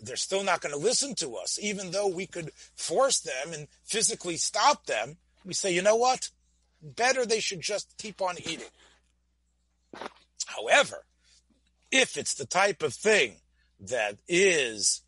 they're 0.00 0.16
still 0.16 0.42
not 0.42 0.62
going 0.62 0.72
to 0.72 0.80
listen 0.80 1.14
to 1.16 1.36
us, 1.36 1.58
even 1.60 1.90
though 1.90 2.08
we 2.08 2.26
could 2.26 2.52
force 2.74 3.20
them 3.20 3.52
and 3.52 3.68
physically 3.84 4.38
stop 4.38 4.86
them. 4.86 5.18
We 5.44 5.52
say, 5.52 5.74
you 5.74 5.82
know 5.82 5.96
what? 5.96 6.30
Better 6.82 7.26
they 7.26 7.40
should 7.40 7.60
just 7.60 7.92
keep 7.98 8.22
on 8.22 8.36
eating. 8.38 8.70
However, 10.46 11.04
if 11.90 12.16
it's 12.16 12.32
the 12.32 12.46
type 12.46 12.82
of 12.82 12.94
thing 12.94 13.34
that 13.80 14.16
is 14.26 15.02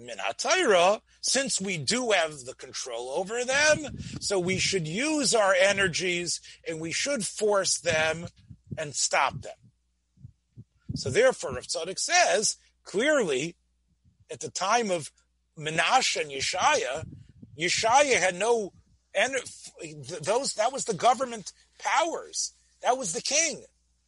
minatayra, 0.00 1.02
since 1.20 1.60
we 1.60 1.76
do 1.76 2.12
have 2.12 2.46
the 2.46 2.54
control 2.54 3.10
over 3.10 3.44
them, 3.44 3.98
so 4.18 4.38
we 4.38 4.56
should 4.58 4.88
use 4.88 5.34
our 5.34 5.52
energies 5.52 6.40
and 6.66 6.80
we 6.80 6.90
should 6.90 7.26
force 7.26 7.78
them 7.78 8.28
and 8.78 8.94
stop 8.94 9.42
them. 9.42 9.52
So 10.98 11.10
therefore, 11.10 11.54
Rav 11.54 11.66
says 11.96 12.56
clearly, 12.82 13.54
at 14.32 14.40
the 14.40 14.50
time 14.50 14.90
of 14.90 15.12
Menashe 15.56 16.20
and 16.20 16.30
Yeshaya, 16.30 17.06
Yeshaya 17.56 18.18
had 18.18 18.34
no 18.34 18.72
and 19.14 19.34
those 20.22 20.54
that 20.54 20.72
was 20.72 20.84
the 20.84 20.94
government 20.94 21.52
powers. 21.78 22.52
That 22.82 22.98
was 22.98 23.12
the 23.12 23.22
king. 23.22 23.64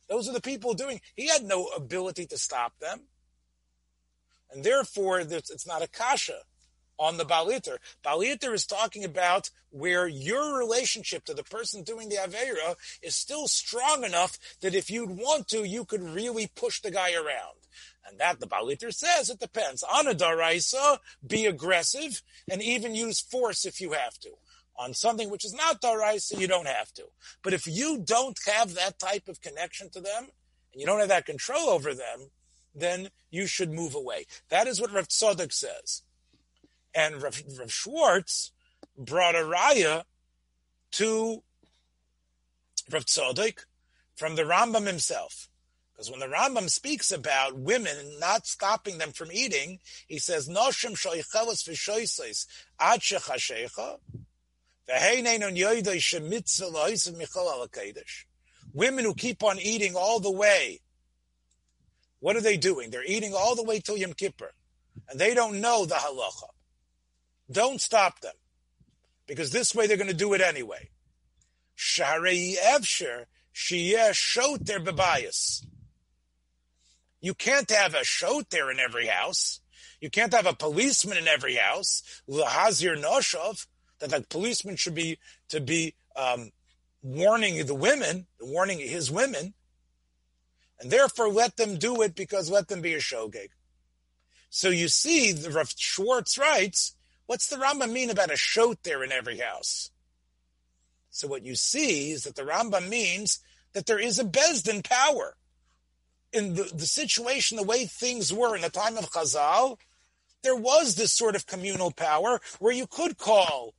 Those 0.09 0.29
are 0.29 0.33
the 0.33 0.41
people 0.41 0.75
doing. 0.75 1.01
He 1.15 1.29
had 1.29 1.45
no 1.45 1.67
ability 1.67 2.27
to 2.27 2.37
stop 2.37 2.77
them, 2.81 3.03
and 4.51 4.65
therefore 4.65 5.21
it's 5.21 5.67
not 5.67 5.83
a 5.83 5.89
kasha 5.89 6.41
on 7.01 7.17
the 7.17 7.25
Baliter. 7.25 7.79
Baliter 8.05 8.53
is 8.53 8.67
talking 8.67 9.05
about 9.05 9.51
where 9.71 10.07
your 10.07 10.57
relationship 10.59 11.25
to 11.25 11.35
the 11.35 11.43
person 11.43 11.83
doing 11.83 12.11
the 12.11 12.17
Avera 12.17 12.77
is 13.03 13.17
still 13.17 13.49
strong 13.49 14.05
enough 14.05 14.39
that 14.61 14.75
if 14.75 14.91
you'd 14.91 15.11
want 15.11 15.49
to, 15.49 15.65
you 15.65 15.85
could 15.87 16.03
really 16.03 16.47
push 16.55 16.81
the 16.81 16.91
guy 16.91 17.15
around. 17.15 17.57
And 18.07 18.19
that 18.21 18.39
the 18.39 18.47
Baliter 18.47 18.93
says 18.93 19.31
it 19.31 19.41
depends. 19.41 19.83
On 19.83 20.07
a 20.07 20.15
Daraisa, 20.15 20.99
be 21.27 21.47
aggressive 21.47 22.23
and 22.51 22.63
even 22.63 22.95
use 22.95 23.21
force 23.21 23.65
if 23.65 23.81
you 23.81 23.93
have 23.93 24.19
to. 24.21 24.31
On 24.77 24.93
something 24.95 25.31
which 25.31 25.45
is 25.45 25.55
not 25.55 25.81
Daraisa, 25.81 26.39
you 26.39 26.49
don't 26.49 26.69
have 26.69 26.93
to. 26.95 27.05
But 27.43 27.55
if 27.55 27.67
you 27.67 28.03
don't 28.05 28.39
have 28.47 28.75
that 28.75 28.99
type 28.99 29.29
of 29.29 29.41
connection 29.41 29.91
to 29.91 30.01
them, 30.01 30.29
and 30.73 30.81
you 30.81 30.87
don't 30.87 31.01
have 31.01 31.09
that 31.09 31.27
control 31.27 31.69
over 31.69 31.95
them, 31.95 32.31
then 32.75 33.09
you 33.31 33.47
should 33.47 33.73
move 33.73 33.95
away. 33.95 34.27
That 34.49 34.67
is 34.67 34.81
what 34.81 34.93
Rav 34.93 35.09
Tzadok 35.09 35.53
says. 35.53 36.03
And 36.95 37.23
Rav, 37.23 37.43
Rav 37.59 37.73
Schwartz 37.73 38.53
brought 38.97 39.35
a 39.35 39.39
raya 39.39 40.05
to 40.93 41.43
Rav 42.91 43.05
Tzadok 43.05 43.65
from 44.17 44.37
the 44.37 44.43
Rambam 44.43 44.87
himself. 44.87 45.49
Because 45.93 46.11
when 46.11 46.21
the 46.21 46.35
Rambam 46.35 46.71
speaks 46.71 47.13
about 47.13 47.59
women 47.59 47.95
not 48.19 48.47
stopping 48.47 48.97
them 48.97 49.13
from 49.13 49.31
eating, 49.31 49.81
he 50.09 50.19
says, 50.19 50.49
Noshim 50.49 50.97
Women 58.73 59.05
who 59.05 59.15
keep 59.15 59.43
on 59.43 59.59
eating 59.59 59.95
all 59.95 60.21
the 60.21 60.31
way, 60.31 60.81
what 62.21 62.37
are 62.37 62.41
they 62.41 62.57
doing? 62.57 62.91
They're 62.91 63.05
eating 63.05 63.35
all 63.35 63.55
the 63.55 63.63
way 63.63 63.81
till 63.81 63.97
Yom 63.97 64.15
Kippur, 64.15 64.53
and 65.09 65.21
they 65.21 65.35
don't 65.35 65.61
know 65.61 65.85
the 65.85 65.97
halacha. 65.97 66.49
Don't 67.51 67.81
stop 67.81 68.21
them, 68.21 68.35
because 69.27 69.51
this 69.51 69.75
way 69.75 69.87
they're 69.87 69.97
going 69.97 70.09
to 70.09 70.15
do 70.15 70.35
it 70.35 70.41
anyway. 70.41 70.91
Sharei 71.77 72.57
evsher 72.57 73.25
shiyeh 73.55 74.13
shoter 74.13 74.79
bebayis. 74.79 75.67
You 77.21 77.35
can't 77.35 77.71
have 77.71 77.95
a 77.95 78.05
shoter 78.05 78.71
in 78.71 78.79
every 78.79 79.07
house. 79.07 79.61
You 80.01 80.11
can't 80.11 80.33
have 80.33 80.47
a 80.47 80.55
policeman 80.55 81.19
in 81.19 81.29
every 81.29 81.57
house. 81.57 82.03
Lahazir 82.29 83.03
noshov 83.03 83.67
that 83.99 84.11
the 84.11 84.25
policeman 84.29 84.77
should 84.77 84.95
be 84.95 85.19
to 85.49 85.61
be 85.61 85.95
um, 86.17 86.51
warning 87.03 87.67
the 87.67 87.75
women, 87.75 88.27
warning 88.41 88.79
his 88.79 89.11
women, 89.11 89.55
and 90.81 90.91
therefore 90.91 91.29
let 91.29 91.57
them 91.57 91.77
do 91.77 92.01
it 92.01 92.15
because 92.15 92.51
let 92.51 92.69
them 92.69 92.81
be 92.81 92.95
a 92.95 92.99
shogeg. 92.99 93.49
So 94.49 94.71
you 94.71 94.89
see, 94.89 95.33
the 95.33 95.51
Rav 95.51 95.73
Schwartz 95.77 96.39
writes, 96.39 96.97
what's 97.31 97.47
the 97.47 97.55
Rambam 97.55 97.93
mean 97.93 98.11
about 98.11 98.33
a 98.33 98.37
shot 98.37 98.79
there 98.83 99.05
in 99.05 99.13
every 99.13 99.39
house? 99.39 99.93
So 101.11 101.29
what 101.29 101.47
you 101.47 101.55
see 101.55 102.11
is 102.11 102.25
that 102.25 102.35
the 102.35 102.43
Rambam 102.43 102.89
means 102.89 103.39
that 103.73 103.87
there 103.87 104.01
is 104.01 104.19
a 104.19 104.25
Besdin 104.25 104.83
power. 104.83 105.37
In 106.33 106.55
the, 106.55 106.65
the 106.75 106.87
situation, 106.87 107.57
the 107.57 107.63
way 107.63 107.87
things 107.87 108.33
were 108.33 108.57
in 108.57 108.63
the 108.63 108.69
time 108.69 108.99
of 108.99 109.13
Chazal, 109.13 109.77
there 110.43 110.57
was 110.57 110.97
this 110.97 111.13
sort 111.13 111.37
of 111.37 111.47
communal 111.47 111.93
power 111.93 112.41
where 112.59 112.73
you 112.73 112.89
could 112.89 113.17
call 113.17 113.75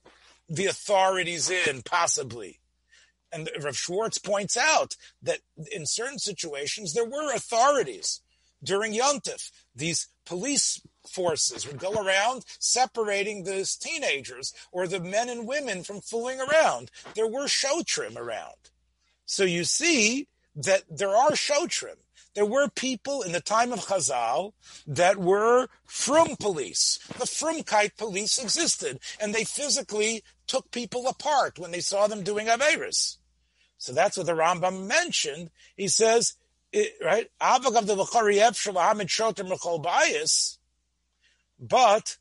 the 0.48 0.68
authorities 0.68 1.50
in, 1.50 1.82
possibly. 1.82 2.62
And 3.34 3.50
Rav 3.62 3.76
Schwartz 3.76 4.18
points 4.18 4.56
out 4.56 4.96
that 5.24 5.40
in 5.74 5.86
certain 5.86 6.20
situations 6.20 6.94
there 6.94 7.04
were 7.04 7.34
authorities 7.34 8.22
during 8.64 8.94
Yontif. 8.94 9.52
These 9.76 10.08
police 10.26 10.80
forces 11.08 11.68
would 11.68 11.80
go 11.80 11.94
around 11.94 12.46
separating 12.60 13.44
those 13.44 13.76
teenagers 13.76 14.54
or 14.72 14.88
the 14.88 15.00
men 15.00 15.30
and 15.30 15.48
women 15.48 15.84
from 15.84 16.02
fooling 16.02 16.40
around. 16.40 16.92
There 17.16 17.28
were 17.28 17.46
shotrim 17.46 18.16
around. 18.16 18.70
So 19.26 19.44
you 19.44 19.64
see 19.64 20.28
that 20.56 20.84
there 20.90 21.16
are 21.16 21.32
shotrim. 21.32 21.98
There 22.34 22.46
were 22.46 22.70
people 22.70 23.22
in 23.24 23.34
the 23.34 23.42
time 23.42 23.74
of 23.74 23.88
Chazal 23.88 24.54
that 24.88 25.18
were 25.18 25.68
frum 25.86 26.38
police. 26.38 27.00
The 27.18 27.26
frumkeit 27.26 27.98
police 27.98 28.38
existed, 28.38 29.00
and 29.20 29.34
they 29.36 29.44
physically 29.44 30.24
took 30.48 30.72
people 30.72 31.08
apart 31.08 31.60
when 31.60 31.72
they 31.72 31.82
saw 31.82 32.08
them 32.08 32.24
doing 32.24 32.48
Averis. 32.48 33.18
So 33.78 33.92
that's 33.94 34.16
what 34.16 34.28
the 34.28 34.34
Rambam 34.34 34.88
mentioned. 34.88 35.50
He 35.76 35.90
says, 35.90 36.36
right, 37.04 37.30
but 41.62 42.18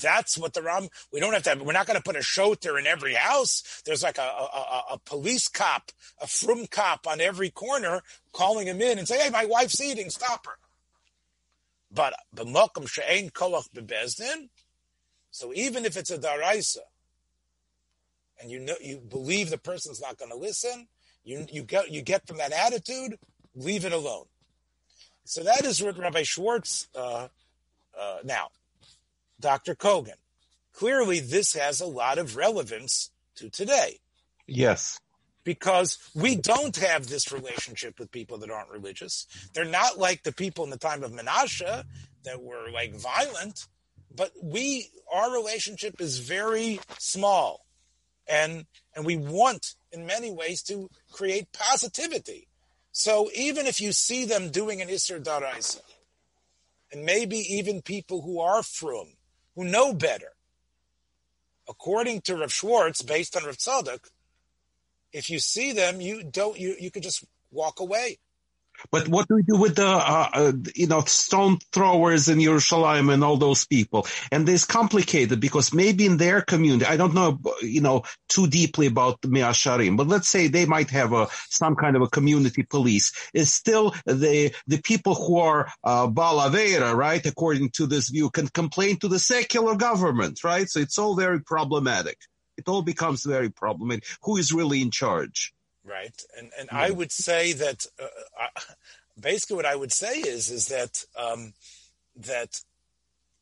that's 0.00 0.38
what 0.38 0.54
the 0.54 0.62
Ram. 0.62 0.88
We 1.12 1.20
don't 1.20 1.32
have 1.32 1.42
to. 1.44 1.50
Have, 1.50 1.62
we're 1.62 1.72
not 1.72 1.86
going 1.86 1.98
to 1.98 2.02
put 2.02 2.16
a 2.16 2.22
shoter 2.22 2.78
in 2.78 2.86
every 2.86 3.14
house. 3.14 3.82
There's 3.84 4.02
like 4.02 4.18
a, 4.18 4.22
a, 4.22 4.82
a, 4.92 4.98
police 5.04 5.48
cop, 5.48 5.92
a 6.20 6.26
frum 6.26 6.66
cop 6.66 7.06
on 7.06 7.20
every 7.20 7.50
corner, 7.50 8.02
calling 8.32 8.66
him 8.66 8.80
in 8.80 8.98
and 8.98 9.06
say, 9.06 9.18
"Hey, 9.18 9.30
my 9.30 9.44
wife's 9.44 9.80
eating. 9.80 10.10
Stop 10.10 10.46
her." 10.46 10.58
But 11.92 12.14
b'mokum 12.34 12.88
she'ein 12.88 13.30
kolach 13.30 13.68
bebezdin. 13.70 14.48
So 15.30 15.52
even 15.54 15.84
if 15.84 15.96
it's 15.96 16.10
a 16.10 16.18
daraisa, 16.18 16.78
and 18.40 18.50
you 18.50 18.60
know 18.60 18.74
you 18.80 18.98
believe 18.98 19.50
the 19.50 19.58
person's 19.58 20.00
not 20.00 20.18
going 20.18 20.30
to 20.30 20.36
listen, 20.36 20.88
you 21.24 21.46
you 21.50 21.62
get 21.62 21.90
you 21.90 22.02
get 22.02 22.26
from 22.26 22.38
that 22.38 22.52
attitude, 22.52 23.18
leave 23.54 23.84
it 23.84 23.92
alone. 23.92 24.26
So 25.24 25.42
that 25.42 25.64
is 25.64 25.82
what 25.82 25.98
Rabbi 25.98 26.22
Schwartz. 26.22 26.88
Uh, 26.94 27.28
uh, 27.98 28.18
now, 28.24 28.48
Dr. 29.40 29.74
Kogan. 29.74 30.18
Clearly, 30.72 31.20
this 31.20 31.54
has 31.54 31.80
a 31.80 31.86
lot 31.86 32.18
of 32.18 32.36
relevance 32.36 33.10
to 33.36 33.48
today. 33.48 33.98
Yes. 34.46 34.98
Because 35.44 35.98
we 36.14 36.36
don't 36.36 36.76
have 36.76 37.06
this 37.06 37.30
relationship 37.32 37.98
with 37.98 38.10
people 38.10 38.38
that 38.38 38.50
aren't 38.50 38.70
religious. 38.70 39.26
They're 39.54 39.64
not 39.64 39.98
like 39.98 40.22
the 40.22 40.32
people 40.32 40.64
in 40.64 40.70
the 40.70 40.78
time 40.78 41.02
of 41.02 41.12
Menashe 41.12 41.84
that 42.24 42.42
were 42.42 42.70
like 42.72 42.94
violent, 42.96 43.66
but 44.14 44.32
we, 44.42 44.88
our 45.12 45.32
relationship 45.32 46.00
is 46.00 46.18
very 46.18 46.80
small. 46.98 47.66
And, 48.26 48.64
and 48.96 49.04
we 49.04 49.16
want 49.18 49.74
in 49.92 50.06
many 50.06 50.32
ways 50.32 50.62
to 50.64 50.88
create 51.12 51.52
positivity. 51.52 52.48
So 52.96 53.28
even 53.34 53.66
if 53.66 53.80
you 53.80 53.90
see 53.90 54.24
them 54.24 54.50
doing 54.50 54.80
an 54.80 54.86
Isser 54.86 55.20
Daraisa, 55.20 55.80
and 56.92 57.04
maybe 57.04 57.38
even 57.38 57.82
people 57.82 58.22
who 58.22 58.38
are 58.38 58.62
frum, 58.62 59.08
who 59.56 59.64
know 59.64 59.92
better. 59.92 60.36
According 61.68 62.20
to 62.22 62.36
Rav 62.36 62.52
Schwartz, 62.52 63.02
based 63.02 63.36
on 63.36 63.44
Rav 63.44 63.56
Tzadok, 63.56 64.10
if 65.12 65.28
you 65.28 65.40
see 65.40 65.72
them, 65.72 66.00
you 66.00 66.22
don't, 66.22 66.56
you, 66.56 66.76
you 66.78 66.92
could 66.92 67.02
just 67.02 67.24
walk 67.50 67.80
away. 67.80 68.18
But 68.90 69.08
what 69.08 69.28
do 69.28 69.36
we 69.36 69.42
do 69.42 69.56
with 69.56 69.76
the, 69.76 69.86
uh, 69.86 70.28
uh, 70.32 70.52
you 70.74 70.86
know, 70.86 71.02
stone 71.02 71.58
throwers 71.72 72.28
in 72.28 72.38
Yerushalayim 72.38 73.12
and 73.12 73.24
all 73.24 73.36
those 73.36 73.64
people? 73.64 74.06
And 74.30 74.48
it's 74.48 74.64
complicated 74.64 75.40
because 75.40 75.72
maybe 75.72 76.06
in 76.06 76.16
their 76.16 76.42
community, 76.42 76.84
I 76.84 76.96
don't 76.96 77.14
know, 77.14 77.40
you 77.62 77.80
know, 77.80 78.02
too 78.28 78.46
deeply 78.46 78.86
about 78.86 79.22
the 79.22 79.28
Me'asharim, 79.28 79.96
but 79.96 80.08
let's 80.08 80.28
say 80.28 80.48
they 80.48 80.66
might 80.66 80.90
have 80.90 81.12
a, 81.12 81.28
some 81.48 81.76
kind 81.76 81.96
of 81.96 82.02
a 82.02 82.08
community 82.08 82.62
police. 82.62 83.12
Is 83.32 83.52
still 83.52 83.94
the, 84.06 84.54
the 84.66 84.80
people 84.82 85.14
who 85.14 85.38
are, 85.38 85.68
uh, 85.82 86.08
Balavera, 86.08 86.94
right? 86.94 87.24
According 87.24 87.70
to 87.70 87.86
this 87.86 88.08
view, 88.10 88.30
can 88.30 88.48
complain 88.48 88.98
to 88.98 89.08
the 89.08 89.18
secular 89.18 89.76
government, 89.76 90.44
right? 90.44 90.68
So 90.68 90.80
it's 90.80 90.98
all 90.98 91.16
very 91.16 91.40
problematic. 91.40 92.18
It 92.56 92.68
all 92.68 92.82
becomes 92.82 93.24
very 93.24 93.50
problematic. 93.50 94.04
Who 94.22 94.36
is 94.36 94.52
really 94.52 94.82
in 94.82 94.90
charge? 94.90 95.52
Right? 95.84 96.22
And 96.38 96.50
and 96.58 96.68
I 96.70 96.90
would 96.90 97.12
say 97.12 97.52
that 97.52 97.86
uh, 98.00 98.06
I, 98.38 98.48
basically 99.18 99.56
what 99.56 99.66
I 99.66 99.76
would 99.76 99.92
say 99.92 100.18
is 100.18 100.50
is 100.50 100.66
that 100.68 101.04
um, 101.18 101.52
that 102.16 102.60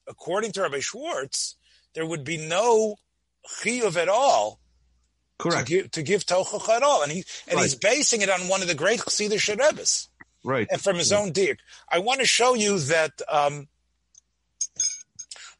according 0.08 0.52
to 0.52 0.62
Rabbi 0.62 0.80
Schwartz, 0.80 1.56
there 1.94 2.06
would 2.06 2.24
be 2.24 2.36
no 2.36 2.96
chiyuv 3.62 3.96
at 3.96 4.08
all. 4.08 4.60
Correct. 5.38 5.66
To 5.66 5.74
give, 5.74 5.90
to 5.92 6.02
give 6.02 6.24
tochach 6.24 6.68
at 6.68 6.82
all, 6.82 7.02
and 7.02 7.10
he 7.10 7.24
and 7.48 7.56
right. 7.56 7.62
he's 7.62 7.74
basing 7.74 8.22
it 8.22 8.30
on 8.30 8.48
one 8.48 8.62
of 8.62 8.68
the 8.68 8.74
great 8.74 9.00
Chassidish 9.00 9.50
Sherebes. 9.50 10.08
Right. 10.44 10.66
And 10.70 10.80
from 10.80 10.96
his 10.96 11.10
yeah. 11.10 11.18
own 11.18 11.32
diak. 11.32 11.58
I 11.88 12.00
want 12.00 12.20
to 12.20 12.26
show 12.26 12.54
you 12.54 12.78
that 12.80 13.12
um, 13.28 13.68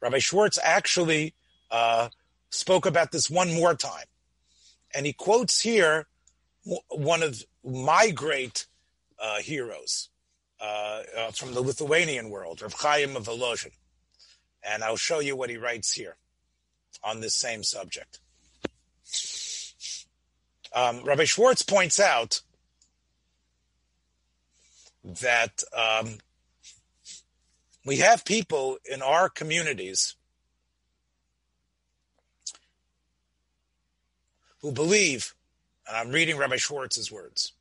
Rabbi 0.01 0.19
Schwartz 0.19 0.59
actually 0.61 1.33
uh, 1.71 2.09
spoke 2.49 2.85
about 2.85 3.11
this 3.11 3.29
one 3.29 3.53
more 3.53 3.75
time. 3.75 4.05
And 4.93 5.05
he 5.05 5.13
quotes 5.13 5.61
here 5.61 6.07
one 6.89 7.23
of 7.23 7.43
my 7.63 8.11
great 8.11 8.65
uh, 9.19 9.39
heroes 9.39 10.09
uh, 10.61 11.01
uh, 11.17 11.31
from 11.31 11.53
the 11.53 11.61
Lithuanian 11.61 12.29
world, 12.29 12.61
Rav 12.61 12.73
Chaim 12.73 13.15
of 13.15 13.25
Volozhin. 13.25 13.71
And 14.63 14.83
I'll 14.83 14.95
show 14.95 15.19
you 15.19 15.35
what 15.35 15.49
he 15.49 15.57
writes 15.57 15.91
here 15.93 16.15
on 17.03 17.19
this 17.19 17.35
same 17.35 17.63
subject. 17.63 18.19
Um, 20.73 21.03
Rabbi 21.03 21.25
Schwartz 21.25 21.61
points 21.61 21.99
out 21.99 22.41
that 25.03 25.63
um, 25.77 26.17
We 27.85 27.97
have 27.97 28.23
people 28.23 28.77
in 28.89 29.01
our 29.01 29.29
communities 29.29 30.15
who 34.61 34.71
believe, 34.71 35.35
and 35.87 35.97
I'm 35.97 36.11
reading 36.11 36.37
Rabbi 36.37 36.57
Schwartz's 36.57 37.11
words, 37.11 37.53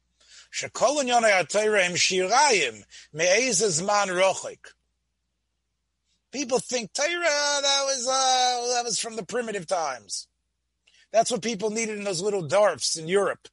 People 6.32 6.58
think 6.58 6.92
Torah 6.94 7.08
that 7.08 7.82
was 7.84 8.08
uh, 8.08 8.74
that 8.74 8.84
was 8.84 8.98
from 8.98 9.16
the 9.16 9.24
primitive 9.24 9.66
times. 9.66 10.28
That's 11.12 11.30
what 11.30 11.42
people 11.42 11.70
needed 11.70 11.98
in 11.98 12.04
those 12.04 12.22
little 12.22 12.42
darfs 12.42 12.96
in 12.96 13.06
Europe. 13.06 13.48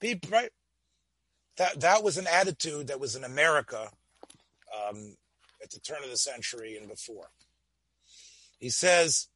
People, 0.00 0.30
right? 0.30 0.50
That 1.58 1.80
that 1.80 2.02
was 2.02 2.16
an 2.16 2.26
attitude 2.26 2.86
that 2.86 2.98
was 2.98 3.14
in 3.14 3.24
America 3.24 3.90
um, 4.74 5.16
at 5.62 5.70
the 5.70 5.80
turn 5.80 6.02
of 6.02 6.10
the 6.10 6.16
century 6.16 6.76
and 6.76 6.88
before. 6.88 7.28
He 8.58 8.70
says 8.70 9.28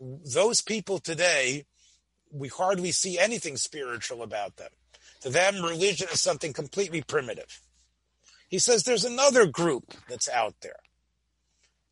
those 0.00 0.60
people 0.60 0.98
today, 0.98 1.64
we 2.36 2.48
hardly 2.48 2.92
see 2.92 3.18
anything 3.18 3.56
spiritual 3.56 4.22
about 4.22 4.56
them. 4.56 4.70
To 5.22 5.30
them, 5.30 5.62
religion 5.62 6.08
is 6.12 6.20
something 6.20 6.52
completely 6.52 7.02
primitive. 7.02 7.60
He 8.48 8.58
says 8.58 8.82
there's 8.82 9.04
another 9.04 9.46
group 9.46 9.94
that's 10.08 10.28
out 10.28 10.54
there, 10.60 10.80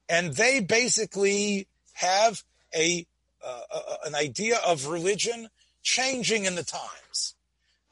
and 0.08 0.34
they 0.34 0.60
basically 0.60 1.66
have 1.94 2.42
a 2.74 3.06
uh, 3.44 3.60
an 4.06 4.14
idea 4.14 4.58
of 4.66 4.86
religion 4.86 5.48
changing 5.82 6.44
in 6.44 6.54
the 6.54 6.64
times. 6.64 7.34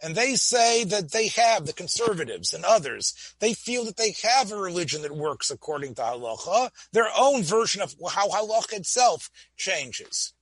And 0.03 0.17
they 0.17 0.35
say 0.35 0.83
that 0.85 1.13
they 1.13 1.29
have, 1.29 1.67
the 1.67 1.73
conservatives 1.73 2.53
and 2.53 2.65
others, 2.65 3.15
they 3.39 3.55
feel 3.55 3.85
that 3.85 3.97
they 3.97 4.15
have 4.25 4.51
a 4.51 4.57
religion 4.57 5.03
that 5.03 5.15
works 5.15 5.51
according 5.51 5.95
to 5.95 6.03
halacha, 6.03 6.71
their 6.93 7.09
own 7.17 7.45
version 7.45 7.83
of 7.83 7.95
how 8.11 8.29
halacha 8.29 8.73
itself 8.73 9.31
changes. 9.57 10.33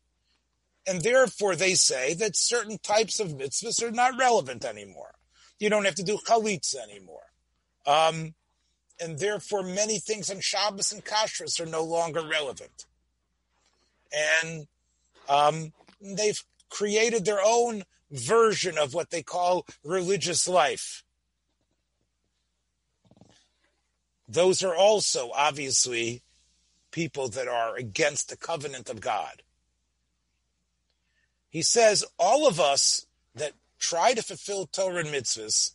And 0.90 1.02
therefore 1.02 1.54
they 1.54 1.74
say 1.74 2.14
that 2.14 2.34
certain 2.34 2.76
types 2.78 3.20
of 3.20 3.28
mitzvahs 3.28 3.80
are 3.80 3.92
not 3.92 4.18
relevant 4.18 4.64
anymore. 4.64 5.14
You 5.60 5.70
don't 5.70 5.84
have 5.84 5.94
to 5.94 6.02
do 6.02 6.18
chalitza 6.18 6.78
anymore. 6.82 7.30
Um, 7.86 8.34
and 9.00 9.16
therefore 9.16 9.62
many 9.62 10.00
things 10.00 10.30
on 10.30 10.40
Shabbos 10.40 10.90
and 10.90 11.04
Kashrus 11.04 11.60
are 11.60 11.70
no 11.70 11.84
longer 11.84 12.26
relevant. 12.26 12.86
And 14.42 14.66
um, 15.28 15.72
they've 16.00 16.42
created 16.70 17.24
their 17.24 17.40
own 17.40 17.84
version 18.10 18.76
of 18.76 18.92
what 18.92 19.10
they 19.10 19.22
call 19.22 19.66
religious 19.84 20.48
life. 20.48 21.04
Those 24.26 24.64
are 24.64 24.74
also 24.74 25.30
obviously 25.36 26.22
people 26.90 27.28
that 27.28 27.46
are 27.46 27.76
against 27.76 28.28
the 28.28 28.36
covenant 28.36 28.90
of 28.90 29.00
God. 29.00 29.42
He 31.50 31.62
says 31.62 32.04
all 32.18 32.46
of 32.46 32.58
us 32.60 33.06
that 33.34 33.52
try 33.78 34.14
to 34.14 34.22
fulfill 34.22 34.66
Torah 34.66 35.00
and 35.00 35.08
mitzvahs 35.08 35.72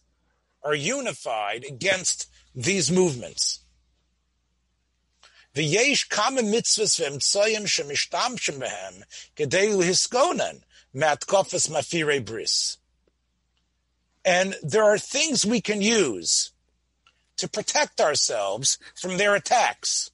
are 0.64 0.74
unified 0.74 1.66
against 1.66 2.28
these 2.56 2.90
movements. 2.92 3.60
Mitzvahs 5.56 7.00
matkofas 10.96 11.70
mafire 11.70 12.26
bris. 12.26 12.78
And 14.24 14.56
there 14.64 14.84
are 14.84 14.98
things 14.98 15.46
we 15.46 15.62
can 15.62 15.82
use 15.82 16.52
to 17.38 17.50
protect 17.50 18.00
ourselves 18.02 18.78
from 18.96 19.18
their 19.18 19.36
attacks. 19.36 20.10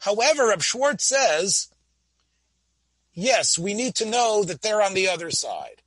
However, 0.00 0.48
Reb 0.48 0.62
Schwartz 0.62 1.04
says, 1.04 1.68
yes, 3.14 3.58
we 3.58 3.74
need 3.74 3.94
to 3.96 4.08
know 4.08 4.44
that 4.44 4.62
they're 4.62 4.82
on 4.82 4.94
the 4.94 5.08
other 5.08 5.30
side. 5.30 5.82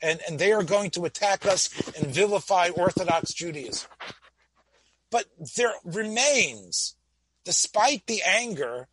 And, 0.00 0.20
and 0.28 0.38
they 0.38 0.52
are 0.52 0.62
going 0.62 0.90
to 0.90 1.04
attack 1.06 1.44
us 1.44 1.70
and 1.98 2.06
vilify 2.06 2.68
Orthodox 2.68 3.32
Judaism. 3.32 3.90
But 5.10 5.24
there 5.56 5.72
remains, 5.84 6.94
despite 7.44 8.06
the 8.06 8.22
anger 8.24 8.86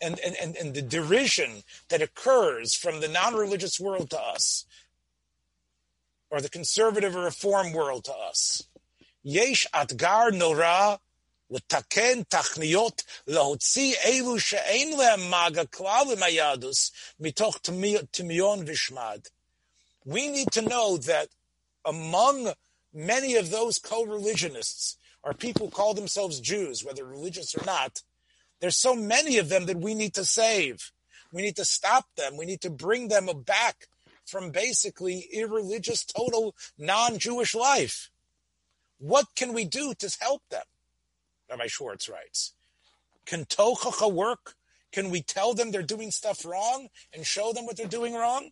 and, 0.00 0.18
and, 0.18 0.56
and, 0.56 0.74
the 0.74 0.82
derision 0.82 1.62
that 1.88 2.02
occurs 2.02 2.74
from 2.74 3.00
the 3.00 3.08
non-religious 3.08 3.78
world 3.80 4.10
to 4.10 4.20
us, 4.20 4.64
or 6.30 6.40
the 6.40 6.48
conservative 6.48 7.16
or 7.16 7.24
reform 7.24 7.72
world 7.72 8.04
to 8.04 8.12
us. 8.12 8.64
Yesh 9.22 9.66
atgar 9.74 10.32
nora 10.32 11.00
לתקן 11.51 12.23
תכניות 12.23 13.01
להוציא 13.27 13.95
אלו 14.05 14.39
שאין 14.39 14.97
להם 14.97 15.31
מגע 15.31 15.65
כלל 15.65 16.05
עם 16.11 16.23
היהדוס 16.23 16.91
מתוך 17.19 17.59
טמיון 18.11 18.63
ושמד. 18.67 19.19
We 20.05 20.27
need 20.27 20.51
to 20.51 20.61
know 20.61 20.97
that 20.97 21.29
among 21.85 22.53
many 22.93 23.35
of 23.35 23.49
those 23.49 23.79
co-religionists 23.79 24.97
are 25.23 25.33
people 25.33 25.67
who 25.67 25.71
call 25.71 25.93
themselves 25.93 26.39
Jews, 26.39 26.83
whether 26.83 27.05
religious 27.05 27.55
or 27.55 27.63
not, 27.65 28.01
there's 28.59 28.77
so 28.77 28.95
many 28.95 29.37
of 29.37 29.49
them 29.49 29.65
that 29.67 29.77
we 29.77 29.93
need 29.93 30.13
to 30.15 30.25
save. 30.25 30.91
We 31.31 31.41
need 31.41 31.55
to 31.55 31.65
stop 31.65 32.05
them. 32.15 32.37
We 32.37 32.45
need 32.45 32.61
to 32.61 32.69
bring 32.69 33.07
them 33.07 33.29
back 33.45 33.87
from 34.25 34.51
basically 34.51 35.27
irreligious, 35.31 36.05
total 36.05 36.55
non-Jewish 36.77 37.55
life. 37.55 38.09
What 38.99 39.27
can 39.35 39.53
we 39.53 39.65
do 39.65 39.93
to 39.95 40.17
help 40.19 40.43
them? 40.49 40.63
Rabbi 41.50 41.66
Schwartz 41.66 42.08
writes, 42.08 42.52
can 43.26 43.44
tochacha 43.44 44.12
work? 44.12 44.54
Can 44.90 45.10
we 45.10 45.22
tell 45.22 45.52
them 45.52 45.70
they're 45.70 45.82
doing 45.82 46.10
stuff 46.10 46.44
wrong 46.44 46.88
and 47.12 47.26
show 47.26 47.52
them 47.52 47.66
what 47.66 47.76
they're 47.76 47.86
doing 47.86 48.14
wrong? 48.14 48.50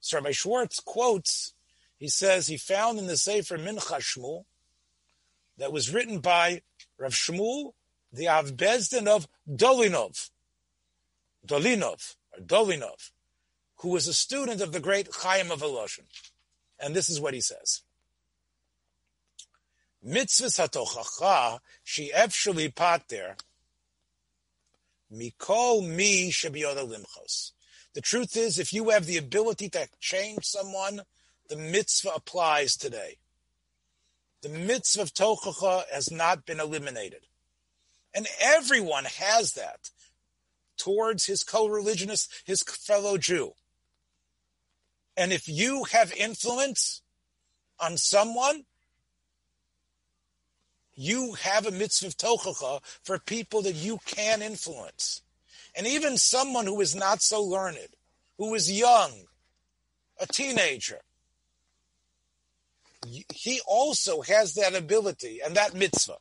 So 0.00 0.18
Rabbi 0.18 0.32
Schwartz 0.32 0.80
quotes, 0.80 1.54
he 1.96 2.08
says 2.08 2.46
he 2.46 2.58
found 2.58 2.98
in 2.98 3.06
the 3.06 3.16
Sefer 3.16 3.56
Mincha 3.56 4.00
Shmuel 4.00 4.44
that 5.56 5.72
was 5.72 5.92
written 5.92 6.20
by 6.20 6.60
Rav 6.98 7.12
Shmuel 7.12 7.72
the 8.12 8.24
Avbezdin 8.24 9.06
of 9.06 9.28
Dolinov, 9.48 10.30
Dolinov, 11.46 12.16
or 12.32 12.42
Dolinov, 12.42 13.10
who 13.76 13.88
was 13.88 14.08
a 14.08 14.14
student 14.14 14.60
of 14.60 14.72
the 14.72 14.80
great 14.80 15.08
Chaim 15.12 15.50
of 15.50 15.60
Volozhin. 15.60 16.06
And 16.78 16.94
this 16.94 17.08
is 17.08 17.20
what 17.20 17.34
he 17.34 17.40
says. 17.40 17.82
Mitzvahs 20.06 20.60
hatochacha 20.60 21.58
she 21.82 22.12
efshali 22.14 22.72
pater 22.72 23.36
mikol 25.12 25.86
mi 25.86 26.30
shebiyoda 26.30 26.86
limchos. 26.86 27.52
The 27.94 28.00
truth 28.00 28.36
is, 28.36 28.58
if 28.58 28.72
you 28.72 28.90
have 28.90 29.06
the 29.06 29.16
ability 29.16 29.68
to 29.70 29.88
change 30.00 30.44
someone, 30.44 31.00
the 31.48 31.56
mitzvah 31.56 32.12
applies 32.14 32.76
today. 32.76 33.16
The 34.42 34.48
mitzvah 34.50 35.02
of 35.02 35.14
tochacha 35.14 35.84
has 35.92 36.10
not 36.10 36.44
been 36.46 36.60
eliminated. 36.60 37.26
And 38.14 38.28
everyone 38.40 39.04
has 39.04 39.54
that 39.54 39.90
towards 40.76 41.26
his 41.26 41.42
co-religionist, 41.42 42.42
his 42.44 42.62
fellow 42.62 43.18
Jew. 43.18 43.54
And 45.16 45.32
if 45.32 45.48
you 45.48 45.84
have 45.84 46.12
influence 46.12 47.02
on 47.80 47.96
someone, 47.96 48.66
you 50.96 51.34
have 51.34 51.66
a 51.66 51.70
mitzvah 51.70 52.08
tochacha 52.08 52.80
for 53.04 53.18
people 53.18 53.62
that 53.62 53.74
you 53.74 53.98
can 54.06 54.42
influence. 54.42 55.22
And 55.76 55.86
even 55.86 56.16
someone 56.16 56.66
who 56.66 56.80
is 56.80 56.94
not 56.96 57.20
so 57.20 57.42
learned, 57.42 57.94
who 58.38 58.54
is 58.54 58.72
young, 58.72 59.12
a 60.18 60.26
teenager, 60.26 61.00
he 63.06 63.60
also 63.66 64.22
has 64.22 64.54
that 64.54 64.74
ability 64.74 65.40
and 65.44 65.54
that 65.54 65.74
mitzvah. 65.74 66.16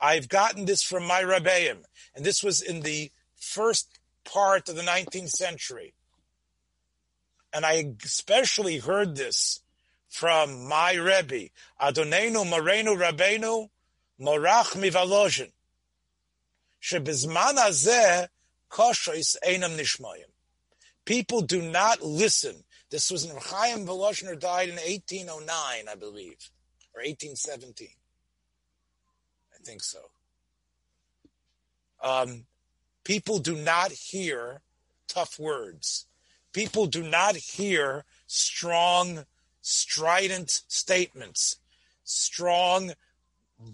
I've 0.00 0.28
gotten 0.28 0.64
this 0.64 0.82
from 0.82 1.06
my 1.06 1.22
Rabbeim, 1.22 1.84
and 2.14 2.24
this 2.24 2.42
was 2.42 2.62
in 2.62 2.80
the 2.80 3.10
first 3.36 3.98
part 4.24 4.68
of 4.68 4.76
the 4.76 4.82
19th 4.82 5.30
century. 5.30 5.94
And 7.54 7.64
I 7.64 7.94
especially 8.04 8.78
heard 8.78 9.16
this 9.16 9.60
from 10.08 10.68
my 10.68 10.94
Rebbe, 10.94 11.50
Adonenu 11.80 12.44
Morenu 12.44 12.96
Rabbeinu 12.96 13.68
Morach 14.20 14.72
Mivalozhin. 14.74 15.52
Shebizman 16.82 17.54
hazeh 17.54 18.28
koshois. 18.70 19.36
People 21.04 21.42
do 21.42 21.62
not 21.62 22.02
listen 22.02 22.64
this 22.94 23.10
was 23.10 23.26
when 23.26 23.36
Chaim 23.42 23.86
Volozhiner 23.86 24.38
died 24.38 24.68
in 24.68 24.76
1809, 24.76 25.48
I 25.90 25.94
believe, 25.96 26.50
or 26.94 27.00
1817. 27.00 27.88
I 29.52 29.64
think 29.64 29.82
so. 29.82 29.98
Um, 32.00 32.44
people 33.02 33.40
do 33.40 33.56
not 33.56 33.90
hear 33.90 34.60
tough 35.08 35.40
words. 35.40 36.06
People 36.54 36.86
do 36.86 37.02
not 37.02 37.34
hear 37.34 38.04
strong 38.28 39.26
strident 39.60 40.62
statements, 40.68 41.56
strong 42.04 42.92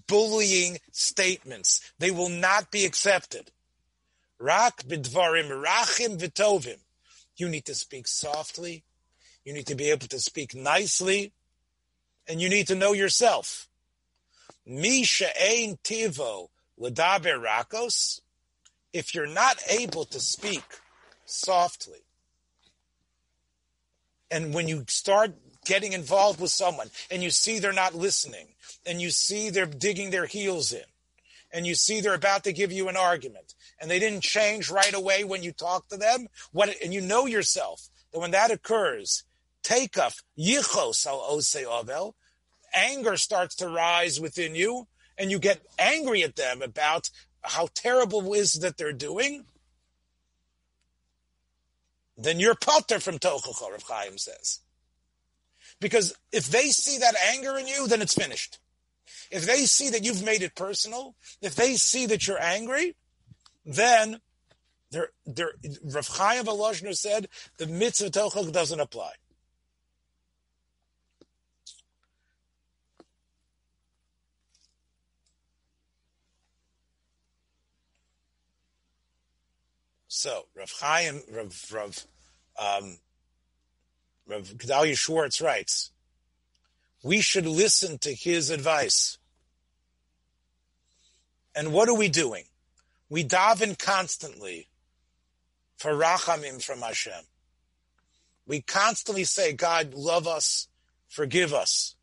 bullying 0.07 0.79
statements. 0.91 1.93
They 1.99 2.11
will 2.11 2.31
not 2.31 2.71
be 2.71 2.87
accepted. 2.87 3.51
Rak 4.39 4.85
bidvarim 4.85 5.63
rachim 5.63 6.19
v'tovim. 6.19 6.79
You 7.37 7.51
need 7.51 7.67
to 7.67 7.75
speak 7.75 8.09
softly. 8.09 8.85
You 9.45 9.53
need 9.53 9.67
to 9.67 9.75
be 9.75 9.91
able 9.91 10.07
to 10.09 10.19
speak 10.19 10.55
nicely. 10.55 11.33
And 12.27 12.41
you 12.41 12.49
need 12.49 12.67
to 12.69 12.75
know 12.75 12.95
yourself. 12.95 13.69
Mi 14.65 15.05
she'ein 15.05 15.79
tivo 15.85 16.49
l'daber 16.79 17.39
rakos. 17.39 18.21
If 18.95 19.15
you're 19.15 19.27
not 19.27 19.59
able 19.69 20.07
to 20.07 20.19
speak 20.19 20.65
softly, 21.27 22.05
and 24.31 24.55
when 24.55 24.69
you 24.69 24.85
start 24.89 25.33
getting 25.65 25.93
involved 25.93 26.41
with 26.41 26.51
someone 26.51 26.89
and 27.11 27.23
you 27.23 27.31
see 27.31 27.59
they're 27.59 27.73
not 27.73 27.95
listening 27.95 28.49
and 28.87 29.01
you 29.01 29.11
see 29.11 29.51
they're 29.51 29.67
digging 29.67 30.11
their 30.11 30.27
heels 30.27 30.73
in 30.73 30.83
and 31.53 31.67
you 31.67 31.75
see 31.75 32.01
they're 32.01 32.15
about 32.15 32.45
to 32.45 32.53
give 32.53 32.73
you 32.73 32.89
an 32.89 32.97
argument 32.97 33.55
and 33.81 33.91
they 33.91 33.99
didn't 33.99 34.23
change 34.23 34.71
right 34.71 34.95
away 34.95 35.25
when 35.25 35.43
you 35.43 35.53
talk 35.53 35.89
to 35.89 35.97
them 35.97 36.27
what 36.53 36.75
and 36.83 36.95
you 36.95 37.01
know 37.01 37.27
yourself 37.27 37.89
that 38.13 38.21
when 38.21 38.31
that 38.31 38.51
occurs 38.51 39.25
take 39.63 39.99
off 39.99 40.23
yichos 40.39 41.07
al 41.07 41.21
ose 41.29 41.57
ovel 41.69 42.15
anger 42.75 43.17
starts 43.17 43.55
to 43.55 43.69
rise 43.69 44.21
within 44.21 44.55
you 44.55 44.87
and 45.19 45.31
you 45.31 45.39
get 45.39 45.61
angry 45.79 46.23
at 46.23 46.37
them 46.37 46.63
about 46.63 47.11
how 47.43 47.69
terrible 47.75 48.33
it 48.33 48.39
is 48.39 48.55
that 48.55 48.77
they're 48.77 48.93
doing 48.93 49.45
then 52.23 52.39
you're 52.39 52.55
potter 52.55 53.01
from 53.01 53.19
tochacha, 53.19 53.71
Rav 53.71 53.83
Chaim 53.83 54.19
says. 54.19 54.61
Because 55.81 56.15
if 56.33 56.49
they 56.49 56.69
see 56.69 56.99
that 56.99 57.15
anger 57.33 57.57
in 57.59 57.67
you, 57.67 57.89
then 57.89 58.03
it's 58.03 58.15
finished. 58.15 58.59
If 59.31 59.47
they 59.47 59.65
see 59.65 59.91
that 59.91 60.05
you've 60.05 60.25
made 60.25 60.43
it 60.43 60.55
personal, 60.55 61.15
if 61.41 61.55
they 61.55 61.75
see 61.77 62.07
that 62.07 62.27
you're 62.27 62.43
angry, 62.43 62.97
then 63.65 64.21
they're, 64.91 65.11
they're, 65.25 65.53
Rav 65.85 66.09
Chaim 66.09 66.45
Volozhiner 66.45 66.95
said 66.95 67.29
the 67.57 67.67
mitzvah 67.67 68.11
tochach 68.11 68.53
doesn't 68.53 68.81
apply. 68.81 69.13
So 80.09 80.49
Rav 80.55 80.71
Chaim, 80.81 81.23
Rav 81.33 81.65
Rav 81.73 82.07
um, 82.61 82.99
Gedalia 84.29 84.97
Schwartz 84.97 85.41
writes, 85.41 85.91
we 87.03 87.21
should 87.21 87.47
listen 87.47 87.99
to 87.99 88.13
his 88.15 88.51
advice. 88.51 89.19
And 91.55 91.73
what 91.73 91.89
are 91.89 91.97
we 91.97 92.09
doing? 92.09 92.45
We 93.09 93.25
daven 93.25 93.79
constantly 93.79 94.69
for 95.77 95.93
rachamim 95.93 96.63
from 96.63 96.81
Hashem. 96.81 97.25
We 98.47 98.61
constantly 98.61 99.25
say, 99.25 99.53
God, 99.53 99.95
love 99.95 100.29
us, 100.29 100.69
forgive 101.09 101.55
us. 101.55 101.97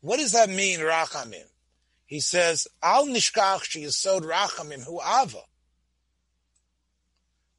What 0.00 0.18
does 0.18 0.32
that 0.32 0.50
mean, 0.50 0.80
rachamim? 0.80 1.46
He 2.06 2.20
says, 2.20 2.68
Al 2.82 3.06
nishkach 3.06 3.76
yisod 3.76 4.22
rachamim 4.22 4.84
hu 4.84 5.00
ava. 5.00 5.42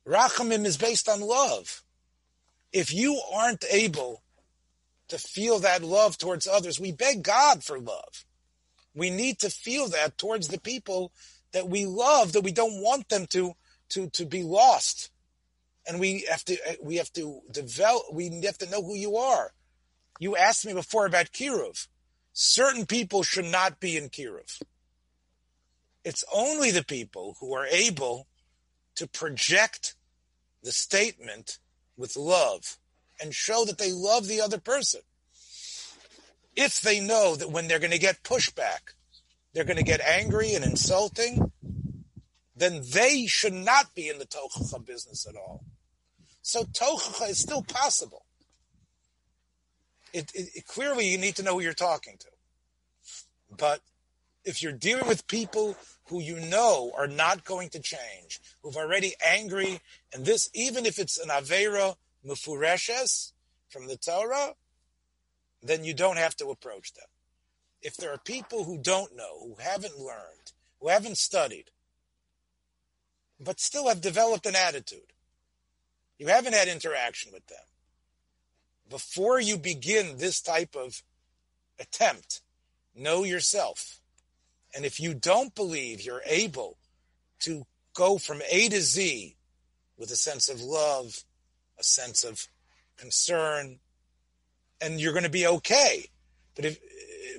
Rachamim 0.09 0.65
is 0.65 0.77
based 0.77 1.07
on 1.07 1.21
love. 1.21 1.83
If 2.73 2.91
you 2.91 3.21
aren't 3.31 3.63
able 3.69 4.23
to 5.09 5.19
feel 5.19 5.59
that 5.59 5.83
love 5.83 6.17
towards 6.17 6.47
others, 6.47 6.79
we 6.79 6.91
beg 6.91 7.21
God 7.21 7.63
for 7.63 7.79
love. 7.79 8.25
We 8.95 9.11
need 9.11 9.39
to 9.39 9.51
feel 9.51 9.87
that 9.89 10.17
towards 10.17 10.47
the 10.47 10.59
people 10.59 11.11
that 11.51 11.69
we 11.69 11.85
love, 11.85 12.33
that 12.33 12.41
we 12.41 12.51
don't 12.51 12.81
want 12.81 13.09
them 13.09 13.27
to, 13.27 13.53
to, 13.89 14.09
to 14.09 14.25
be 14.25 14.41
lost. 14.43 15.11
And 15.87 15.99
we 15.99 16.25
have 16.29 16.43
to, 16.45 16.57
we 16.81 16.95
have 16.95 17.13
to 17.13 17.41
develop, 17.51 18.03
we 18.11 18.41
have 18.45 18.57
to 18.59 18.69
know 18.69 18.81
who 18.81 18.95
you 18.95 19.15
are. 19.15 19.53
You 20.19 20.35
asked 20.35 20.65
me 20.65 20.73
before 20.73 21.05
about 21.05 21.31
Kiruv. 21.31 21.87
Certain 22.33 22.85
people 22.85 23.21
should 23.21 23.45
not 23.45 23.79
be 23.79 23.95
in 23.95 24.09
Kiruv. 24.09 24.61
It's 26.03 26.23
only 26.33 26.71
the 26.71 26.83
people 26.83 27.37
who 27.39 27.53
are 27.53 27.67
able 27.67 28.27
to 28.95 29.07
project 29.07 29.95
the 30.63 30.71
statement 30.71 31.59
with 31.97 32.15
love 32.15 32.77
and 33.21 33.33
show 33.33 33.65
that 33.65 33.77
they 33.77 33.91
love 33.91 34.27
the 34.27 34.41
other 34.41 34.59
person. 34.59 35.01
If 36.55 36.81
they 36.81 36.99
know 36.99 37.35
that 37.35 37.51
when 37.51 37.67
they're 37.67 37.79
going 37.79 37.91
to 37.91 37.99
get 37.99 38.23
pushback, 38.23 38.93
they're 39.53 39.65
going 39.65 39.77
to 39.77 39.83
get 39.83 40.01
angry 40.01 40.53
and 40.53 40.63
insulting, 40.63 41.51
then 42.55 42.81
they 42.91 43.25
should 43.25 43.53
not 43.53 43.95
be 43.95 44.09
in 44.09 44.19
the 44.19 44.25
tochacha 44.25 44.85
business 44.85 45.25
at 45.27 45.35
all. 45.35 45.63
So 46.41 46.63
tochacha 46.63 47.29
is 47.29 47.39
still 47.39 47.63
possible. 47.63 48.25
It, 50.13 50.31
it, 50.33 50.49
it, 50.55 50.67
clearly, 50.67 51.07
you 51.07 51.17
need 51.17 51.35
to 51.35 51.43
know 51.43 51.53
who 51.53 51.61
you're 51.61 51.73
talking 51.73 52.17
to. 52.19 52.27
But 53.55 53.81
if 54.43 54.61
you're 54.61 54.71
dealing 54.71 55.07
with 55.07 55.27
people 55.27 55.77
who 56.09 56.21
you 56.21 56.39
know 56.39 56.91
are 56.97 57.07
not 57.07 57.45
going 57.45 57.69
to 57.69 57.79
change, 57.79 58.41
who've 58.61 58.75
already 58.75 59.13
angry, 59.25 59.79
and 60.11 60.25
this, 60.25 60.49
even 60.53 60.85
if 60.85 60.97
it's 60.97 61.19
an 61.19 61.29
Avera 61.29 61.95
Mufureshes 62.25 63.31
from 63.69 63.87
the 63.87 63.95
Torah, 63.95 64.55
then 65.61 65.83
you 65.83 65.93
don't 65.93 66.17
have 66.17 66.35
to 66.37 66.47
approach 66.47 66.93
them. 66.93 67.05
If 67.81 67.95
there 67.95 68.11
are 68.11 68.17
people 68.17 68.63
who 68.63 68.77
don't 68.77 69.15
know, 69.15 69.39
who 69.39 69.55
haven't 69.59 69.99
learned, 69.99 70.51
who 70.81 70.89
haven't 70.89 71.17
studied, 71.17 71.65
but 73.39 73.59
still 73.59 73.87
have 73.87 74.01
developed 74.01 74.47
an 74.47 74.55
attitude, 74.55 75.13
you 76.17 76.27
haven't 76.27 76.53
had 76.53 76.67
interaction 76.67 77.31
with 77.31 77.45
them. 77.47 77.57
Before 78.89 79.39
you 79.39 79.57
begin 79.57 80.17
this 80.17 80.41
type 80.41 80.75
of 80.75 81.03
attempt, 81.79 82.41
know 82.95 83.23
yourself 83.23 83.98
and 84.75 84.85
if 84.85 84.99
you 84.99 85.13
don't 85.13 85.55
believe 85.55 86.01
you're 86.01 86.21
able 86.25 86.77
to 87.41 87.65
go 87.93 88.17
from 88.17 88.41
A 88.51 88.69
to 88.69 88.81
Z 88.81 89.35
with 89.97 90.11
a 90.11 90.15
sense 90.15 90.49
of 90.49 90.61
love, 90.61 91.23
a 91.79 91.83
sense 91.83 92.23
of 92.23 92.47
concern, 92.97 93.79
and 94.81 94.99
you're 94.99 95.13
going 95.13 95.23
to 95.23 95.29
be 95.29 95.47
okay. 95.47 96.09
But 96.55 96.65
if 96.65 96.79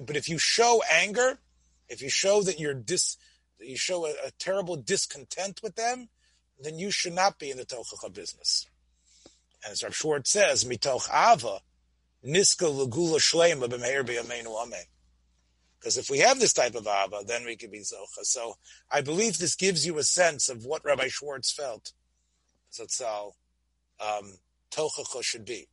but 0.07 0.17
if 0.17 0.29
you 0.29 0.39
show 0.39 0.83
anger, 0.91 1.39
if 1.89 2.01
you 2.03 2.09
show 2.09 2.43
that 2.43 2.59
you're 2.59 2.75
dis, 2.75 3.17
you 3.59 3.77
show 3.77 4.07
a, 4.07 4.11
a 4.27 4.31
terrible 4.39 4.77
discontent 4.77 5.61
with 5.63 5.77
them, 5.77 6.09
then 6.63 6.79
you 6.79 6.91
should 6.91 7.13
not 7.13 7.39
be 7.39 7.51
in 7.51 7.57
the 7.57 7.65
tochacha 7.65 8.13
business. 8.13 8.67
And 9.65 9.73
as 9.73 9.83
Rav 9.83 9.95
Schwartz 9.95 10.31
says, 10.31 10.65
mitoch 10.65 11.09
ava, 11.11 11.61
niska 12.27 12.67
lagula 12.69 13.19
shlema 13.19 13.69
b'meir 13.69 14.05
b'yameinu 14.07 14.63
amen. 14.63 14.85
Because 15.81 15.97
if 15.97 16.11
we 16.11 16.19
have 16.19 16.39
this 16.39 16.53
type 16.53 16.75
of 16.75 16.87
Abba, 16.87 17.23
then 17.27 17.45
we 17.47 17.57
can 17.57 17.71
be 17.71 17.81
Zocha. 17.81 18.23
So 18.23 18.55
I 18.91 19.01
believe 19.01 19.39
this 19.39 19.57
gives 19.57 19.87
you 19.87 19.97
a 19.99 20.03
sense 20.03 20.51
of 20.51 20.67
what 20.67 20.85
Rabbi 20.85 21.09
Schwartz 21.09 21.51
felt 21.51 21.93
Zatzal 22.71 23.33
um, 23.99 24.35
Tochacha 24.71 25.23
should 25.23 25.47
be 25.47 25.69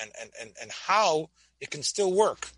and, 0.00 0.10
and, 0.20 0.30
and, 0.40 0.50
and 0.60 0.70
how 0.70 1.28
it 1.60 1.70
can 1.70 1.82
still 1.82 2.12
work. 2.12 2.48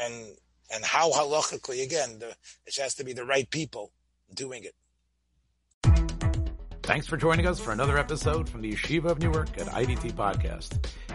And 0.00 0.36
and 0.72 0.84
how 0.84 1.10
halachically, 1.10 1.82
again, 1.84 2.18
the, 2.18 2.34
it 2.66 2.76
has 2.80 2.94
to 2.94 3.04
be 3.04 3.12
the 3.12 3.24
right 3.24 3.48
people 3.50 3.92
doing 4.34 4.64
it. 4.64 4.74
Thanks 6.82 7.06
for 7.06 7.16
joining 7.16 7.46
us 7.46 7.60
for 7.60 7.72
another 7.72 7.98
episode 7.98 8.48
from 8.48 8.62
the 8.62 8.72
Yeshiva 8.72 9.10
of 9.10 9.18
Newark 9.20 9.50
at 9.58 9.66
IDT 9.68 10.14
Podcast. 10.14 10.86